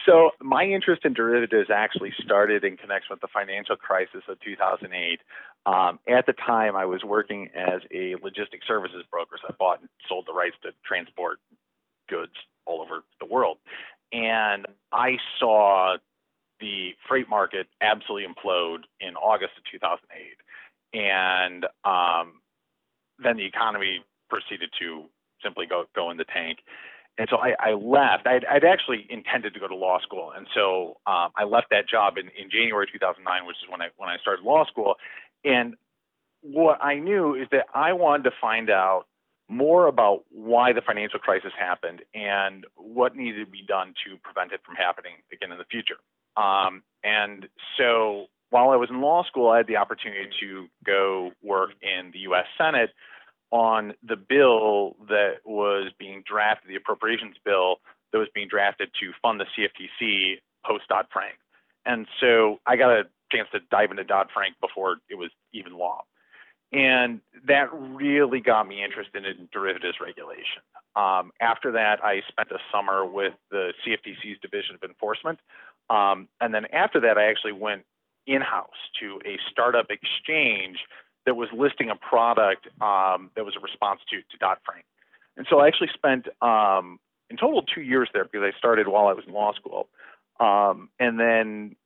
[0.06, 5.20] so my interest in derivatives actually started in connection with the financial crisis of 2008.
[5.64, 9.36] Um, at the time, I was working as a logistic services broker.
[9.40, 11.38] So I bought and sold the rights to transport
[12.10, 12.32] goods
[12.66, 13.56] all over the world.
[14.12, 15.96] And I saw
[16.60, 20.36] the freight market absolutely implode in August of 2008,
[20.92, 22.40] and um,
[23.22, 25.04] then the economy proceeded to
[25.42, 26.58] simply go go in the tank.
[27.18, 28.28] And so I, I left.
[28.28, 31.88] I'd, I'd, actually intended to go to law school, and so um, I left that
[31.88, 34.94] job in, in January 2009, which is when I when I started law school.
[35.44, 35.74] And
[36.42, 39.06] what I knew is that I wanted to find out
[39.48, 44.52] more about why the financial crisis happened and what needed to be done to prevent
[44.52, 45.96] it from happening again in the future.
[46.36, 51.32] Um, and so while I was in law school, I had the opportunity to go
[51.42, 52.90] work in the US Senate
[53.50, 57.76] on the bill that was being drafted, the appropriations bill
[58.12, 61.36] that was being drafted to fund the CFTC post Dodd Frank.
[61.86, 65.76] And so I got a chance to dive into Dodd Frank before it was even
[65.76, 66.04] law.
[66.70, 70.60] And that really got me interested in derivatives regulation.
[70.96, 75.38] Um, after that, I spent a summer with the CFTC's Division of Enforcement,
[75.88, 77.84] um, and then after that, I actually went
[78.28, 80.78] in house to a startup exchange
[81.26, 84.84] that was listing a product um, that was a response to, to Dodd Frank.
[85.36, 89.08] And so I actually spent um, in total two years there because I started while
[89.08, 89.88] I was in law school.
[90.40, 91.76] Um, and then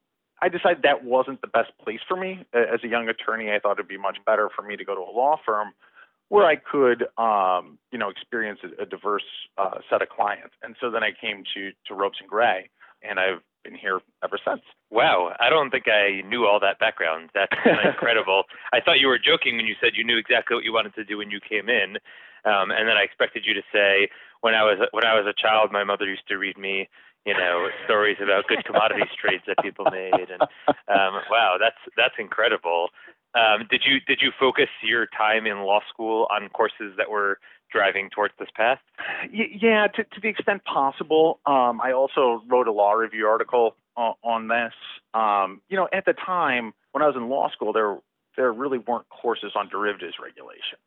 [0.41, 2.45] I decided that wasn't the best place for me.
[2.53, 5.01] As a young attorney, I thought it'd be much better for me to go to
[5.01, 5.73] a law firm
[6.29, 9.29] where I could, um, you know, experience a, a diverse
[9.59, 10.55] uh, set of clients.
[10.63, 12.71] And so then I came to to Ropes and Gray,
[13.03, 14.63] and I've been here ever since.
[14.91, 17.31] Wow, I don't think I knew all that background.
[17.35, 17.53] That's
[17.85, 18.45] incredible.
[18.73, 21.05] I thought you were joking when you said you knew exactly what you wanted to
[21.05, 21.97] do when you came in,
[22.45, 24.09] um, and then I expected you to say,
[24.41, 26.89] when I was when I was a child, my mother used to read me,
[27.25, 32.15] you know, stories about good commodities trades that people made, and um, wow, that's that's
[32.19, 32.89] incredible.
[33.35, 37.39] Um, did you did you focus your time in law school on courses that were
[37.73, 38.79] driving towards this path?
[39.33, 41.41] Yeah, to, to the extent possible.
[41.47, 44.75] Um, I also wrote a law review article on, on this.
[45.15, 47.99] Um, you know, at the time when I was in law school, there
[48.37, 50.79] there really weren't courses on derivatives regulation,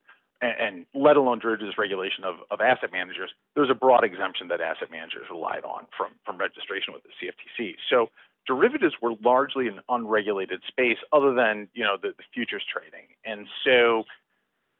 [0.41, 3.32] and, and let alone derivatives regulation of, of asset managers.
[3.54, 7.13] There was a broad exemption that asset managers relied on from from registration with the
[7.21, 7.76] CFTC.
[7.89, 8.10] So
[8.48, 13.48] derivatives were largely an unregulated space, other than you know the, the futures trading, and
[13.63, 14.06] so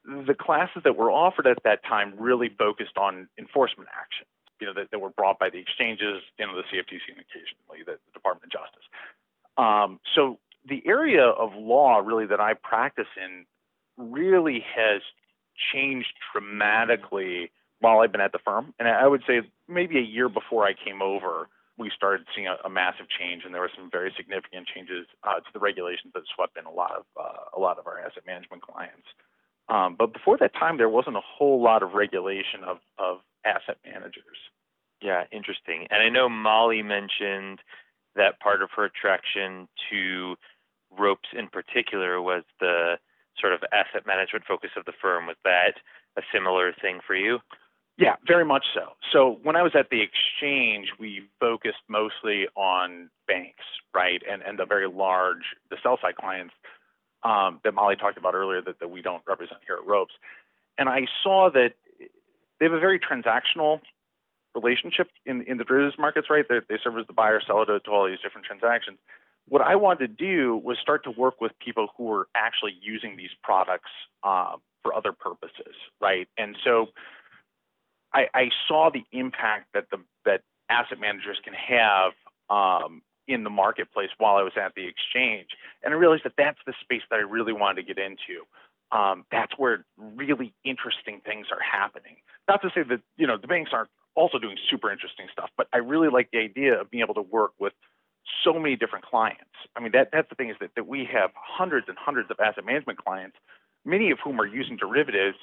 [0.06, 4.28] the classes that were offered at that time really focused on enforcement actions,
[4.60, 7.82] you know, that, that were brought by the exchanges, you know, the CFTC and occasionally
[7.84, 8.86] the, the Department of Justice.
[9.58, 10.38] Um, so
[10.68, 13.46] the area of law really that I practice in
[13.96, 15.02] really has
[15.72, 18.74] changed dramatically while I've been at the firm.
[18.78, 22.56] And I would say maybe a year before I came over, we started seeing a,
[22.64, 26.22] a massive change, and there were some very significant changes uh, to the regulations that
[26.34, 29.06] swept in a lot of uh, a lot of our asset management clients.
[29.68, 33.78] Um, but before that time, there wasn't a whole lot of regulation of, of asset
[33.84, 34.38] managers.
[35.02, 35.86] Yeah, interesting.
[35.90, 37.60] And I know Molly mentioned
[38.14, 40.36] that part of her attraction to
[40.96, 42.98] ropes in particular was the
[43.38, 45.26] sort of asset management focus of the firm.
[45.26, 45.74] Was that
[46.16, 47.40] a similar thing for you?
[47.98, 48.92] Yeah, very much so.
[49.12, 54.58] So when I was at the exchange, we focused mostly on banks, right, and and
[54.58, 56.52] the very large, the sell side clients
[57.26, 60.14] um, that Molly talked about earlier that, that we don't represent here at Ropes.
[60.78, 61.72] And I saw that
[62.58, 63.80] they have a very transactional
[64.54, 66.44] relationship in in the derivatives markets, right?
[66.48, 68.98] They, they serve as the buyer, seller to, to all these different transactions.
[69.48, 73.16] What I wanted to do was start to work with people who were actually using
[73.16, 73.90] these products
[74.22, 76.28] uh, for other purposes, right?
[76.38, 76.86] And so
[78.12, 82.12] I, I saw the impact that the that asset managers can have
[82.50, 85.48] um, in the marketplace while I was at the exchange,
[85.82, 88.44] and I realized that that's the space that I really wanted to get into.
[88.92, 92.16] Um, that's where really interesting things are happening.
[92.48, 95.68] Not to say that you know the banks aren't also doing super interesting stuff, but
[95.72, 97.72] I really like the idea of being able to work with
[98.44, 99.44] so many different clients.
[99.76, 102.38] I mean, that that's the thing is that, that we have hundreds and hundreds of
[102.40, 103.36] asset management clients,
[103.84, 105.38] many of whom are using derivatives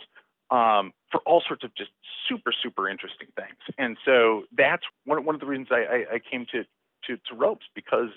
[0.51, 1.91] um, for all sorts of just
[2.29, 3.57] super, super interesting things.
[3.77, 6.63] And so that's one, one of the reasons I, I, I came to,
[7.07, 8.09] to, to ropes because,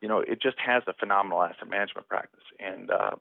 [0.00, 2.44] you know, it just has a phenomenal asset management practice.
[2.58, 3.16] And uh,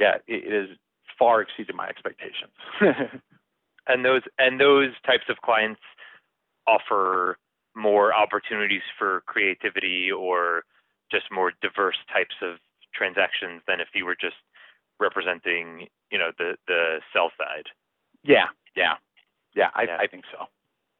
[0.00, 0.76] yeah, it, it has
[1.18, 2.52] far exceeded my expectations.
[3.86, 5.80] and those and those types of clients
[6.66, 7.38] offer
[7.76, 10.62] more opportunities for creativity or
[11.10, 12.58] just more diverse types of
[12.94, 14.36] transactions than if you were just
[15.00, 17.66] representing, you know, the the sell side.
[18.22, 18.94] Yeah, yeah,
[19.54, 19.70] yeah.
[19.74, 19.96] I, Yeah.
[20.00, 20.46] I think so.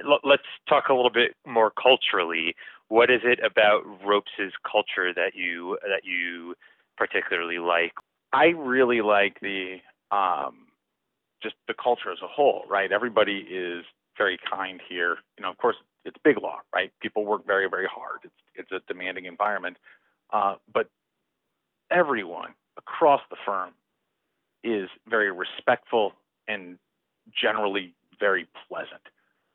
[0.05, 2.55] L- Let's talk a little bit more culturally.
[2.91, 6.57] What is it about Ropes' culture that you that you
[6.99, 7.93] particularly like?
[8.33, 9.77] I really like the
[10.11, 10.67] um,
[11.41, 12.91] just the culture as a whole, right?
[12.91, 13.85] Everybody is
[14.19, 15.19] very kind here.
[15.39, 16.91] You know, of course, it's big law, right?
[17.01, 18.23] People work very, very hard.
[18.25, 19.77] It's it's a demanding environment,
[20.33, 20.89] uh, but
[21.93, 23.71] everyone across the firm
[24.65, 26.15] is very respectful
[26.49, 26.77] and
[27.41, 29.03] generally very pleasant,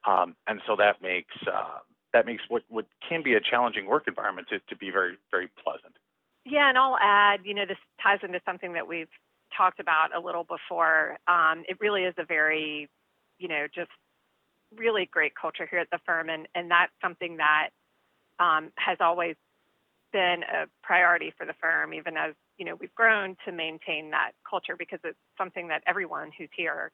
[0.08, 1.80] um, and so that makes uh,
[2.16, 5.50] that makes what what can be a challenging work environment to, to be very, very
[5.62, 5.94] pleasant.
[6.46, 9.10] Yeah, and I'll add, you know, this ties into something that we've
[9.56, 11.18] talked about a little before.
[11.28, 12.90] Um, it really is a very,
[13.38, 13.90] you know, just
[14.78, 17.70] really great culture here at the firm, and and that's something that
[18.40, 19.36] um, has always
[20.14, 24.32] been a priority for the firm, even as you know we've grown to maintain that
[24.50, 26.92] culture because it's something that everyone who's here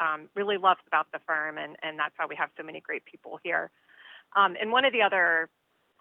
[0.00, 3.04] um, really loves about the firm, and and that's why we have so many great
[3.04, 3.70] people here.
[4.36, 5.48] Um, and one of the other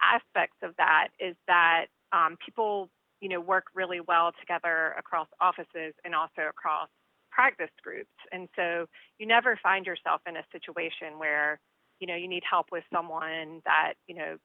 [0.02, 2.90] aspects of that is that um, people,
[3.22, 6.90] you know, work really well together across offices and also across
[7.32, 8.10] practice groups.
[8.32, 8.86] And so
[9.18, 11.60] you never find yourself in a situation where,
[12.00, 14.38] you know, you need help with someone that, you know,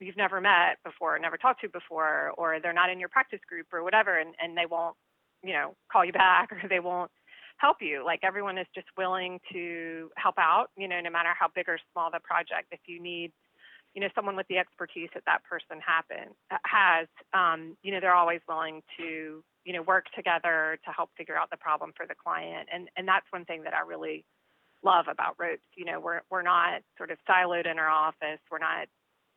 [0.00, 3.66] you've never met before, never talked to before, or they're not in your practice group
[3.72, 4.96] or whatever, and, and they won't,
[5.42, 7.10] you know, call you back or they won't
[7.56, 8.04] help you.
[8.04, 11.78] Like everyone is just willing to help out, you know, no matter how big or
[11.92, 12.68] small the project.
[12.72, 13.32] If you need,
[13.94, 18.14] you know, someone with the expertise that that person happen has, um, you know, they're
[18.14, 22.14] always willing to, you know, work together to help figure out the problem for the
[22.14, 22.68] client.
[22.72, 24.24] And and that's one thing that I really
[24.82, 25.62] love about ropes.
[25.76, 28.40] You know, we're we're not sort of siloed in our office.
[28.50, 28.88] We're not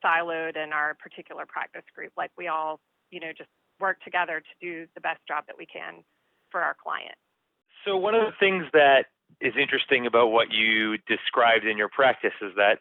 [0.03, 2.11] siloed in our particular practice group.
[2.17, 2.79] Like we all,
[3.11, 3.49] you know, just
[3.79, 6.03] work together to do the best job that we can
[6.51, 7.15] for our client.
[7.87, 9.05] So one of the things that
[9.39, 12.79] is interesting about what you described in your practice is that,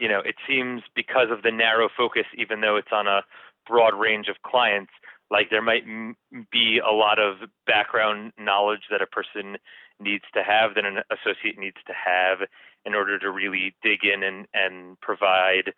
[0.00, 3.20] you know, it seems because of the narrow focus, even though it's on a
[3.68, 4.90] broad range of clients,
[5.30, 6.16] like there might m-
[6.50, 9.56] be a lot of background knowledge that a person
[10.00, 12.48] needs to have, that an associate needs to have
[12.84, 15.74] in order to really dig in and, and provide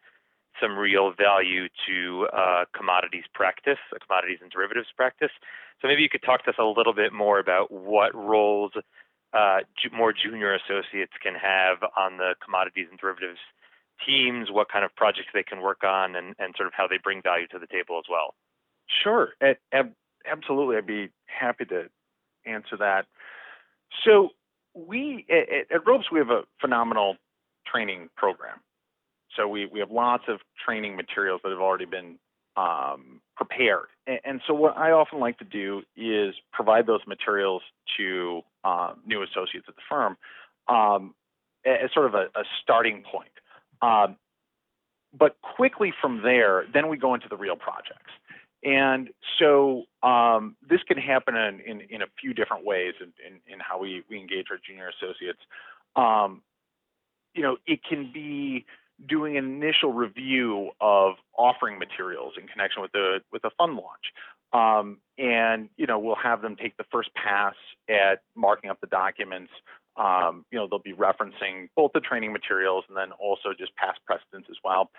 [0.61, 5.31] some real value to uh, commodities practice, a commodities and derivatives practice.
[5.81, 8.73] So maybe you could talk to us a little bit more about what roles
[9.33, 13.41] uh, ju- more junior associates can have on the commodities and derivatives
[14.07, 16.99] teams, what kind of projects they can work on, and, and sort of how they
[17.03, 18.35] bring value to the table as well.
[19.03, 19.31] Sure,
[19.73, 19.95] ab-
[20.31, 20.77] absolutely.
[20.77, 21.89] I'd be happy to
[22.45, 23.07] answer that.
[24.05, 24.31] So
[24.75, 27.17] we at, at Ropes we have a phenomenal
[27.67, 28.61] training program.
[29.37, 32.19] So we we have lots of training materials that have already been
[32.57, 37.63] um, prepared, and, and so what I often like to do is provide those materials
[37.97, 40.17] to uh, new associates at the firm
[40.69, 41.15] um,
[41.65, 43.33] as sort of a, a starting point.
[43.81, 44.17] Um,
[45.17, 48.11] but quickly from there, then we go into the real projects.
[48.65, 53.41] And so um, this can happen in, in, in, a few different ways in, in,
[53.53, 55.41] in, how we, we engage our junior associates.
[55.97, 56.43] Um,
[57.35, 58.65] you know, it can be
[59.09, 64.13] doing an initial review of offering materials in connection with the with a fund launch.
[64.53, 67.55] Um, and you know, we'll have them take the first pass
[67.89, 69.51] at marking up the documents
[69.97, 74.01] um, you know, they'll be referencing both the training materials and then also just past
[74.07, 74.91] precedents as well.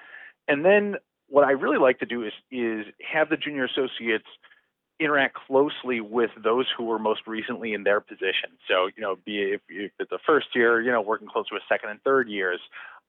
[0.47, 0.95] And then
[1.29, 4.27] what I really like to do is is have the junior associates
[4.99, 8.53] interact closely with those who were most recently in their position.
[8.67, 11.63] So, you know, be if, if it's a first year, you know, working close with
[11.67, 12.59] second and third years,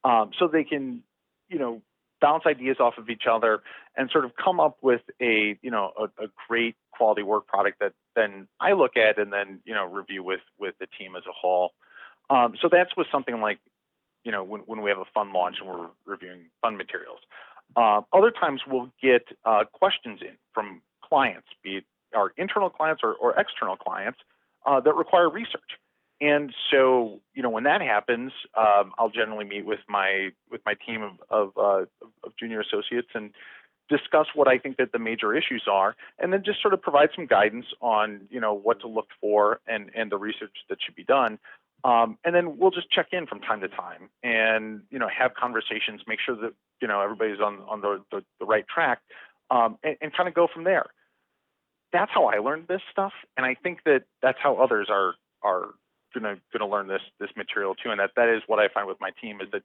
[0.03, 1.03] um, so they can,
[1.49, 1.81] you know,
[2.21, 3.61] bounce ideas off of each other
[3.95, 7.79] and sort of come up with a, you know, a, a great quality work product
[7.79, 11.23] that then I look at and then, you know, review with with the team as
[11.27, 11.71] a whole.
[12.29, 13.59] Um, so that's with something like,
[14.23, 17.19] you know, when, when we have a fund launch and we're reviewing fund materials.
[17.75, 21.85] Uh, other times we'll get uh, questions in from clients, be it
[22.15, 24.19] our internal clients or, or external clients,
[24.65, 25.77] uh, that require research.
[26.21, 30.75] And so, you know, when that happens, um, I'll generally meet with my with my
[30.85, 31.85] team of of, uh,
[32.23, 33.31] of junior associates and
[33.89, 37.09] discuss what I think that the major issues are, and then just sort of provide
[37.15, 40.95] some guidance on, you know, what to look for and and the research that should
[40.95, 41.37] be done.
[41.83, 45.35] Um, and then we'll just check in from time to time and you know have
[45.35, 49.01] conversations, make sure that you know everybody's on on the the, the right track,
[49.51, 50.87] um, and, and kind of go from there.
[51.91, 55.75] That's how I learned this stuff, and I think that that's how others are are
[56.15, 57.91] gonna gonna learn this this material too.
[57.91, 59.61] And that that is what I find with my team is that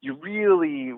[0.00, 0.94] you really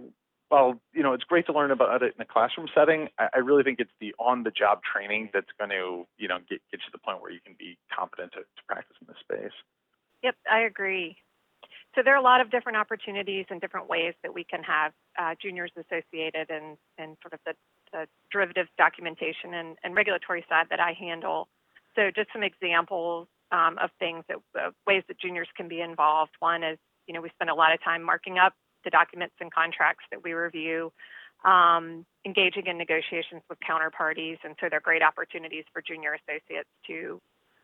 [0.51, 3.09] well, you know, it's great to learn about it in a classroom setting.
[3.19, 6.79] I, I really think it's the on-the-job training that's going to, you know, get, get
[6.83, 9.57] to the point where you can be competent to, to practice in this space.
[10.23, 11.17] Yep, I agree.
[11.97, 14.93] So there are a lot of different opportunities and different ways that we can have
[15.19, 17.55] uh, juniors associated and and sort of the,
[17.91, 21.49] the derivatives documentation and, and regulatory side that I handle.
[21.97, 24.39] So just some examples um, of things that
[24.87, 26.33] ways that juniors can be involved.
[26.41, 29.53] One is, you know, we spend a lot of time marking up the documents and
[29.53, 30.93] contracts that we review,
[31.45, 37.21] um, engaging in negotiations with counterparties, and so they're great opportunities for junior associates to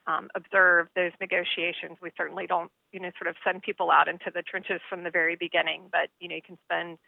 [0.07, 1.97] um, observe those negotiations.
[2.03, 5.11] We certainly don't, you know, sort of send people out into the trenches from the
[5.11, 6.99] very beginning, but you know, you can spend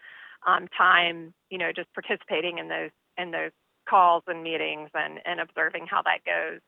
[0.46, 3.50] um, time, you know, just participating in those in those
[3.88, 6.60] calls and meetings and, and observing how that goes.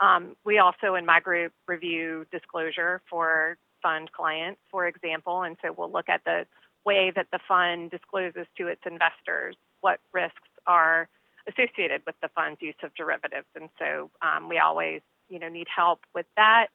[0.00, 5.74] Um, we also, in my group, review disclosure for fund clients, for example, and so
[5.76, 6.46] we'll look at the
[6.84, 11.08] way that the fund discloses to its investors what risks are
[11.46, 15.66] associated with the fund's use of derivatives, and so um, we always you know need
[15.74, 16.68] help with that.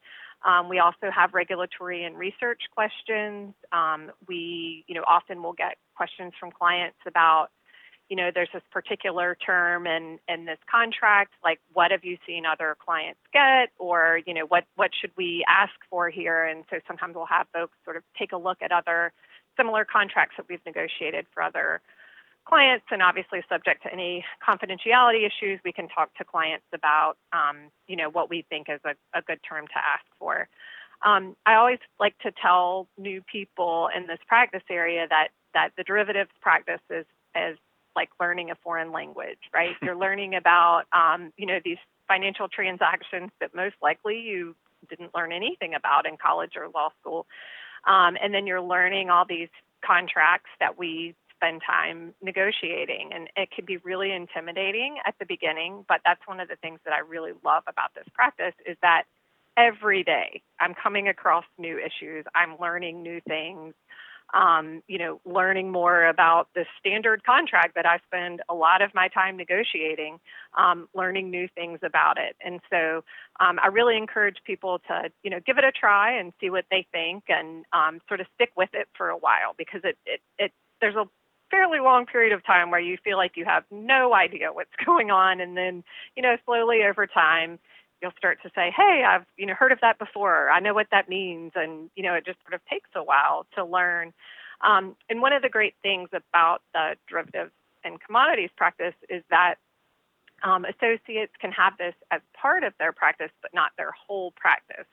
[0.45, 3.53] Um, we also have regulatory and research questions.
[3.71, 7.49] Um, we you know often will get questions from clients about
[8.09, 12.45] you know there's this particular term in in this contract like what have you seen
[12.45, 13.69] other clients get?
[13.77, 16.43] Or you know what what should we ask for here?
[16.43, 19.13] And so sometimes we'll have folks sort of take a look at other
[19.57, 21.81] similar contracts that we've negotiated for other
[22.45, 27.69] clients and obviously subject to any confidentiality issues we can talk to clients about um,
[27.87, 30.47] you know what we think is a, a good term to ask for.
[31.05, 35.83] Um, i always like to tell new people in this practice area that that the
[35.83, 37.05] derivatives practice is
[37.35, 37.57] is
[37.95, 41.77] like learning a foreign language right you're learning about um, you know these
[42.07, 44.55] financial transactions that most likely you
[44.89, 47.25] didn't learn anything about in college or law school
[47.85, 49.49] um, and then you're learning all these
[49.85, 53.11] contracts that we spend time negotiating.
[53.13, 56.79] And it can be really intimidating at the beginning, but that's one of the things
[56.85, 59.03] that I really love about this practice is that
[59.57, 63.73] every day I'm coming across new issues, I'm learning new things.
[64.33, 68.93] Um, you know, learning more about the standard contract that I spend a lot of
[68.93, 70.19] my time negotiating,
[70.57, 72.35] um, learning new things about it.
[72.43, 73.03] And so
[73.39, 76.65] um, I really encourage people to, you know, give it a try and see what
[76.69, 80.21] they think and um, sort of stick with it for a while because it, it,
[80.37, 80.51] it
[80.81, 81.05] there's a
[81.49, 85.11] fairly long period of time where you feel like you have no idea what's going
[85.11, 85.83] on and then
[86.15, 87.59] you know slowly over time
[88.01, 90.49] you'll start to say hey i've you know heard of that before.
[90.49, 91.51] I know what that means.
[91.55, 94.13] And you know it just sort of takes a while to learn.
[94.61, 97.51] Um, and one of the great things about the derivatives
[97.83, 99.55] and commodities practice is that
[100.43, 104.87] um, associates can have this as part of their practice but not their whole practice.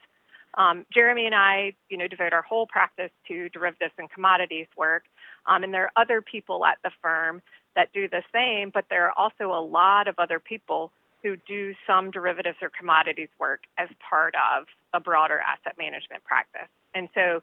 [0.53, 5.03] Um, Jeremy and I, you know, devote our whole practice to derivatives and commodities work,
[5.45, 7.41] um, and there are other people at the firm
[7.75, 10.91] that do the same, but there are also a lot of other people
[11.23, 16.69] who do some derivatives or commodities work as part of a broader asset management practice.
[16.93, 17.41] And so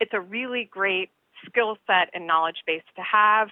[0.00, 1.10] it's a really great
[1.46, 3.48] skill set and knowledge base to have.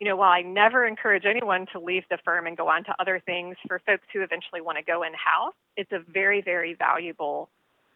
[0.00, 2.94] You know, while I never encourage anyone to leave the firm and go on to
[2.98, 6.74] other things for folks who eventually want to go in house, it's a very, very
[6.74, 7.48] valuable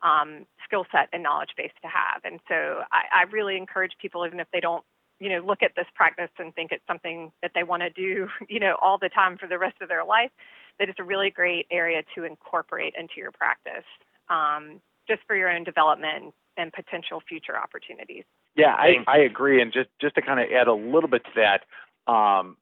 [0.02, 2.22] um, skill set and knowledge base to have.
[2.24, 4.84] And so I, I really encourage people, even if they don't,
[5.18, 8.28] you know, look at this practice and think it's something that they want to do,
[8.48, 10.30] you know, all the time for the rest of their life,
[10.78, 13.84] that it's a really great area to incorporate into your practice.
[14.28, 18.24] Um, just for your own development and potential future opportunities.
[18.56, 19.60] Yeah, I, I agree.
[19.60, 22.56] And just, just to kind of add a little bit to that, um,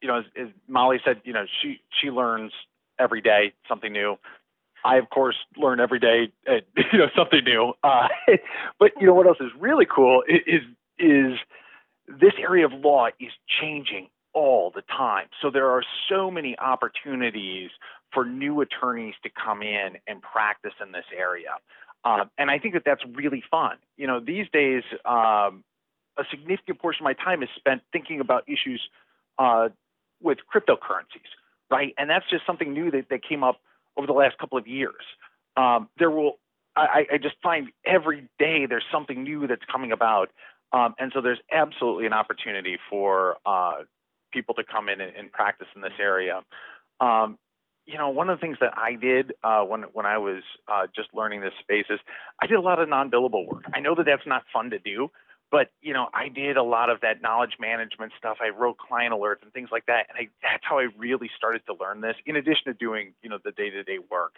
[0.00, 2.52] you know, as, as Molly said, you know, she, she learns
[2.98, 4.16] every day something new.
[4.84, 6.54] I, of course, learn every day, uh,
[6.92, 7.72] you know, something new.
[7.84, 8.08] Uh,
[8.78, 10.62] but you know what else is really cool is,
[10.98, 11.38] is
[12.08, 13.30] this area of law is
[13.60, 15.26] changing all the time.
[15.40, 17.70] So there are so many opportunities
[18.12, 21.54] for new attorneys to come in and practice in this area.
[22.04, 23.76] Um, and I think that that's really fun.
[23.96, 25.64] You know, these days, um,
[26.18, 28.82] a significant portion of my time is spent thinking about issues
[29.38, 29.68] uh,
[30.20, 31.30] with cryptocurrencies,
[31.70, 31.94] right?
[31.96, 33.60] And that's just something new that, that came up
[33.96, 35.02] over the last couple of years.
[35.56, 36.38] Um, there will,
[36.76, 40.30] I, I just find every day there's something new that's coming about.
[40.72, 43.82] Um, and so there's absolutely an opportunity for uh,
[44.32, 46.40] people to come in and, and practice in this area.
[47.00, 47.38] Um,
[47.86, 50.86] you know, one of the things that I did uh, when when I was uh,
[50.94, 51.98] just learning this space is
[52.40, 53.64] I did a lot of non-billable work.
[53.74, 55.10] I know that that's not fun to do,
[55.50, 58.38] but you know, I did a lot of that knowledge management stuff.
[58.40, 61.62] I wrote client alerts and things like that, and I, that's how I really started
[61.66, 62.14] to learn this.
[62.24, 64.36] In addition to doing you know the day-to-day work,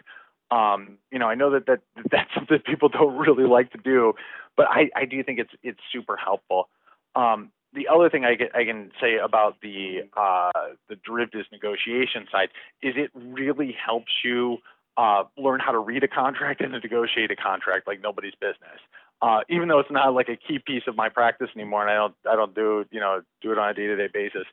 [0.50, 1.80] um, you know, I know that, that
[2.10, 4.14] that's something people don't really like to do,
[4.56, 6.68] but I, I do think it's it's super helpful.
[7.14, 10.50] Um, the other thing I, get, I can say about the uh,
[10.88, 12.48] the derivatives negotiation side
[12.82, 14.58] is it really helps you
[14.96, 18.78] uh, learn how to read a contract and to negotiate a contract like nobody's business.
[19.22, 21.94] Uh, even though it's not like a key piece of my practice anymore, and I
[21.94, 24.46] don't I don't do you know do it on a day to day basis.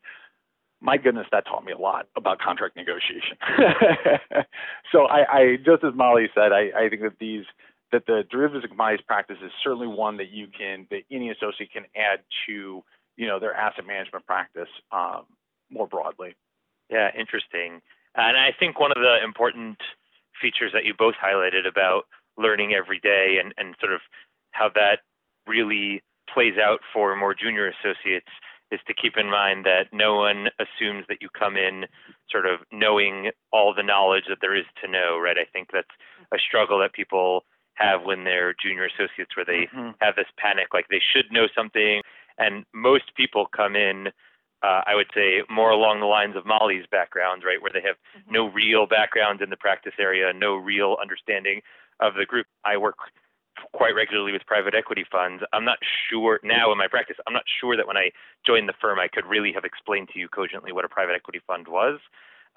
[0.84, 3.38] My goodness, that taught me a lot about contract negotiation.
[4.92, 7.46] so I, I just as Molly said, I, I think that these
[7.92, 11.84] that the derivatives commodities practice is certainly one that you can that any associate can
[11.96, 12.84] add to
[13.18, 15.26] you know their asset management practice um,
[15.70, 16.36] more broadly.
[16.90, 17.82] Yeah, interesting.
[18.16, 19.78] And I think one of the important
[20.42, 22.04] features that you both highlighted about
[22.38, 24.02] learning every day and, and sort of
[24.52, 25.00] how that
[25.48, 26.02] really
[26.34, 28.28] plays out for more junior associates
[28.72, 31.86] is to keep in mind that no one assumes that you come in
[32.30, 35.38] sort of knowing all the knowledge that there is to know, right?
[35.38, 35.92] I think that's
[36.34, 37.44] a struggle that people
[37.76, 39.96] have when they're junior associates where they Mhm.
[40.02, 42.02] have this panic like they should know something
[42.42, 44.08] and most people come in
[44.64, 47.96] uh, i would say more along the lines of molly's background right where they have
[48.30, 51.62] no real background in the practice area no real understanding
[52.00, 52.48] of the group.
[52.66, 52.96] I work
[53.74, 55.44] quite regularly with private equity funds.
[55.54, 55.78] I'm not
[56.10, 58.12] sure now in my practice i'm not sure that when i
[58.46, 61.42] joined the firm i could really have explained to you cogently what a private equity
[61.48, 62.00] fund was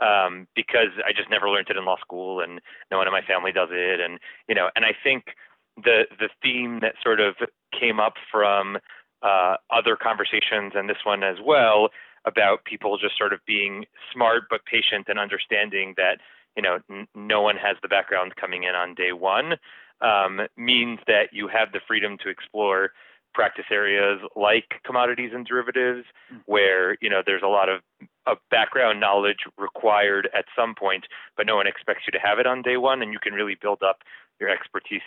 [0.00, 2.60] um, because I just never learned it in law school, and
[2.90, 4.18] no one in my family does it, and
[4.48, 5.36] you know, and I think
[5.76, 7.34] the the theme that sort of
[7.78, 8.78] came up from
[9.24, 11.88] uh, other conversations and this one as well
[12.26, 16.18] about people just sort of being smart but patient and understanding that
[16.56, 19.54] you know n- no one has the background coming in on day one
[20.00, 22.90] um, means that you have the freedom to explore
[23.32, 26.04] practice areas like commodities and derivatives
[26.46, 27.80] where you know there's a lot of,
[28.26, 31.06] of background knowledge required at some point
[31.36, 33.56] but no one expects you to have it on day one and you can really
[33.60, 33.98] build up
[34.38, 35.02] your expertise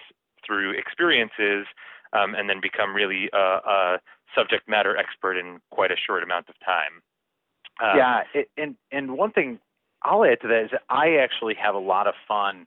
[0.45, 1.65] through experiences
[2.13, 3.99] um, and then become really a, a
[4.35, 7.01] subject matter expert in quite a short amount of time
[7.79, 9.59] uh, yeah, it, and and one thing
[10.03, 12.65] I'll add to that is that I actually have a lot of fun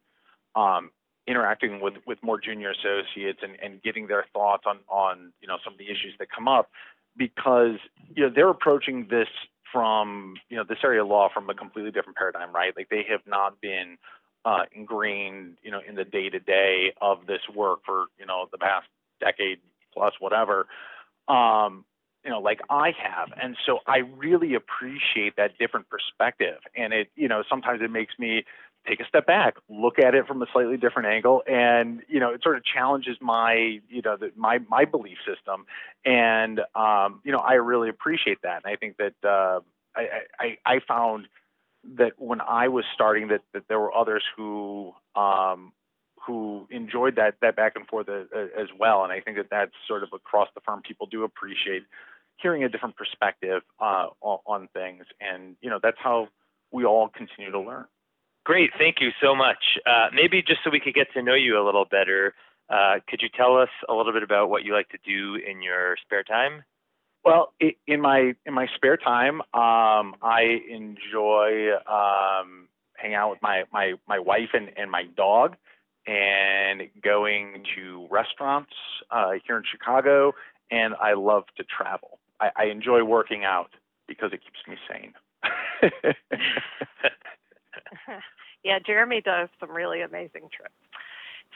[0.54, 0.90] um,
[1.26, 5.58] interacting with with more junior associates and, and getting their thoughts on on you know
[5.64, 6.70] some of the issues that come up
[7.16, 7.76] because
[8.14, 9.28] you know they're approaching this
[9.72, 12.72] from you know this area of law from a completely different paradigm, right?
[12.76, 13.98] Like they have not been
[14.44, 18.46] uh, ingrained you know in the day to day of this work for you know
[18.52, 18.86] the past
[19.20, 19.58] decade
[19.92, 20.66] plus whatever.
[21.28, 21.84] Um,
[22.24, 23.30] you know, like I have.
[23.40, 26.58] And so I really appreciate that different perspective.
[26.76, 28.44] And it, you know, sometimes it makes me
[28.86, 32.30] take a step back, look at it from a slightly different angle, and you know,
[32.32, 35.66] it sort of challenges my, you know, the, my my belief system.
[36.04, 38.62] And um, you know, I really appreciate that.
[38.64, 39.60] And I think that uh,
[39.94, 40.08] I,
[40.38, 41.28] I I found
[41.96, 45.72] that when I was starting, that that there were others who um,
[46.26, 49.04] who enjoyed that that back and forth as, as well.
[49.04, 50.82] And I think that that's sort of across the firm.
[50.82, 51.82] People do appreciate
[52.36, 56.28] hearing a different perspective uh, on, on things, and you know that's how
[56.72, 57.84] we all continue to learn.
[58.44, 59.78] Great, thank you so much.
[59.86, 62.34] Uh, maybe just so we could get to know you a little better,
[62.70, 65.60] uh, could you tell us a little bit about what you like to do in
[65.60, 66.62] your spare time?
[67.24, 67.52] Well,
[67.86, 73.94] in my in my spare time, um, I enjoy um, hanging out with my my
[74.08, 75.56] my wife and, and my dog,
[76.10, 78.72] and going to restaurants
[79.12, 80.32] uh, here in Chicago.
[80.70, 82.18] And I love to travel.
[82.40, 83.70] I, I enjoy working out
[84.08, 85.14] because it keeps me sane.
[88.64, 90.74] yeah, Jeremy does some really amazing trips.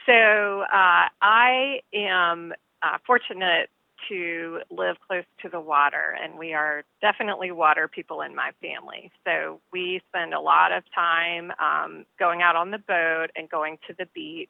[0.07, 2.53] So uh, I am
[2.83, 3.71] uh, fortunate
[4.09, 9.11] to live close to the water, and we are definitely water people in my family.
[9.25, 13.79] So we spend a lot of time um, going out on the boat and going
[13.89, 14.49] to the beach.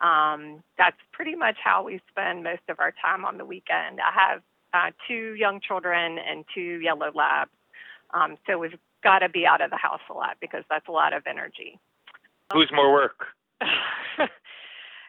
[0.00, 4.00] Um, that's pretty much how we spend most of our time on the weekend.
[4.00, 7.50] I have uh, two young children and two yellow labs,
[8.12, 10.92] um, so we've got to be out of the house a lot because that's a
[10.92, 11.78] lot of energy.
[12.52, 13.26] Who's more work?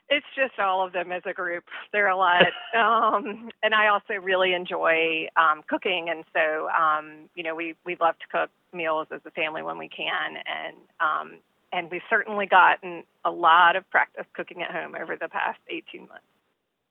[0.10, 1.64] it's just all of them as a group.
[1.92, 2.44] They're a lot.
[2.78, 6.08] um, and I also really enjoy um, cooking.
[6.10, 9.78] And so, um, you know, we, we love to cook meals as a family when
[9.78, 10.38] we can.
[10.46, 11.40] And, um,
[11.72, 16.02] and we've certainly gotten a lot of practice cooking at home over the past 18
[16.02, 16.24] months.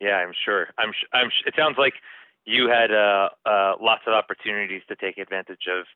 [0.01, 0.69] Yeah, I'm sure.
[0.77, 0.93] I'm.
[0.93, 1.31] Sh- I'm.
[1.31, 1.95] Sh- it sounds like
[2.45, 5.87] you had uh, uh, lots of opportunities to take advantage of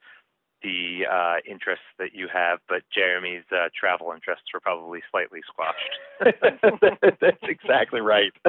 [0.62, 5.94] the uh, interests that you have, but Jeremy's uh, travel interests were probably slightly squashed.
[7.20, 8.32] That's exactly right.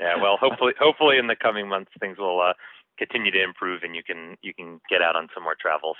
[0.00, 2.54] yeah, well, hopefully, hopefully in the coming months things will uh,
[2.98, 5.96] continue to improve, and you can you can get out on some more travels.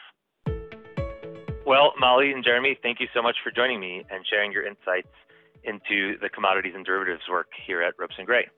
[1.65, 5.15] Well, Molly and Jeremy, thank you so much for joining me and sharing your insights
[5.63, 8.49] into the commodities and derivatives work here at Ropes and Gray.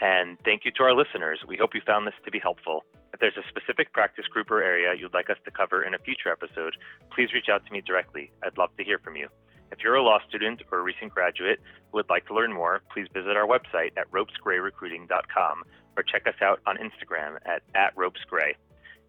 [0.00, 1.40] And thank you to our listeners.
[1.46, 2.84] We hope you found this to be helpful.
[3.20, 5.98] If there's a specific practice group or area you'd like us to cover in a
[5.98, 6.74] future episode,
[7.14, 8.32] please reach out to me directly.
[8.42, 9.28] I'd love to hear from you.
[9.70, 11.60] If you're a law student or a recent graduate
[11.90, 15.64] who would like to learn more, please visit our website at ropesgrayrecruiting.com
[15.98, 18.54] or check us out on Instagram at, at ropesgray.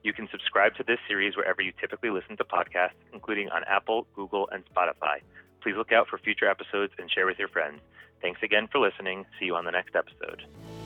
[0.04, 4.08] You can subscribe to this series wherever you typically listen to podcasts, including on Apple,
[4.14, 5.22] Google, and Spotify.
[5.64, 7.80] Please look out for future episodes and share with your friends.
[8.22, 9.26] Thanks again for listening.
[9.40, 10.81] See you on the next episode.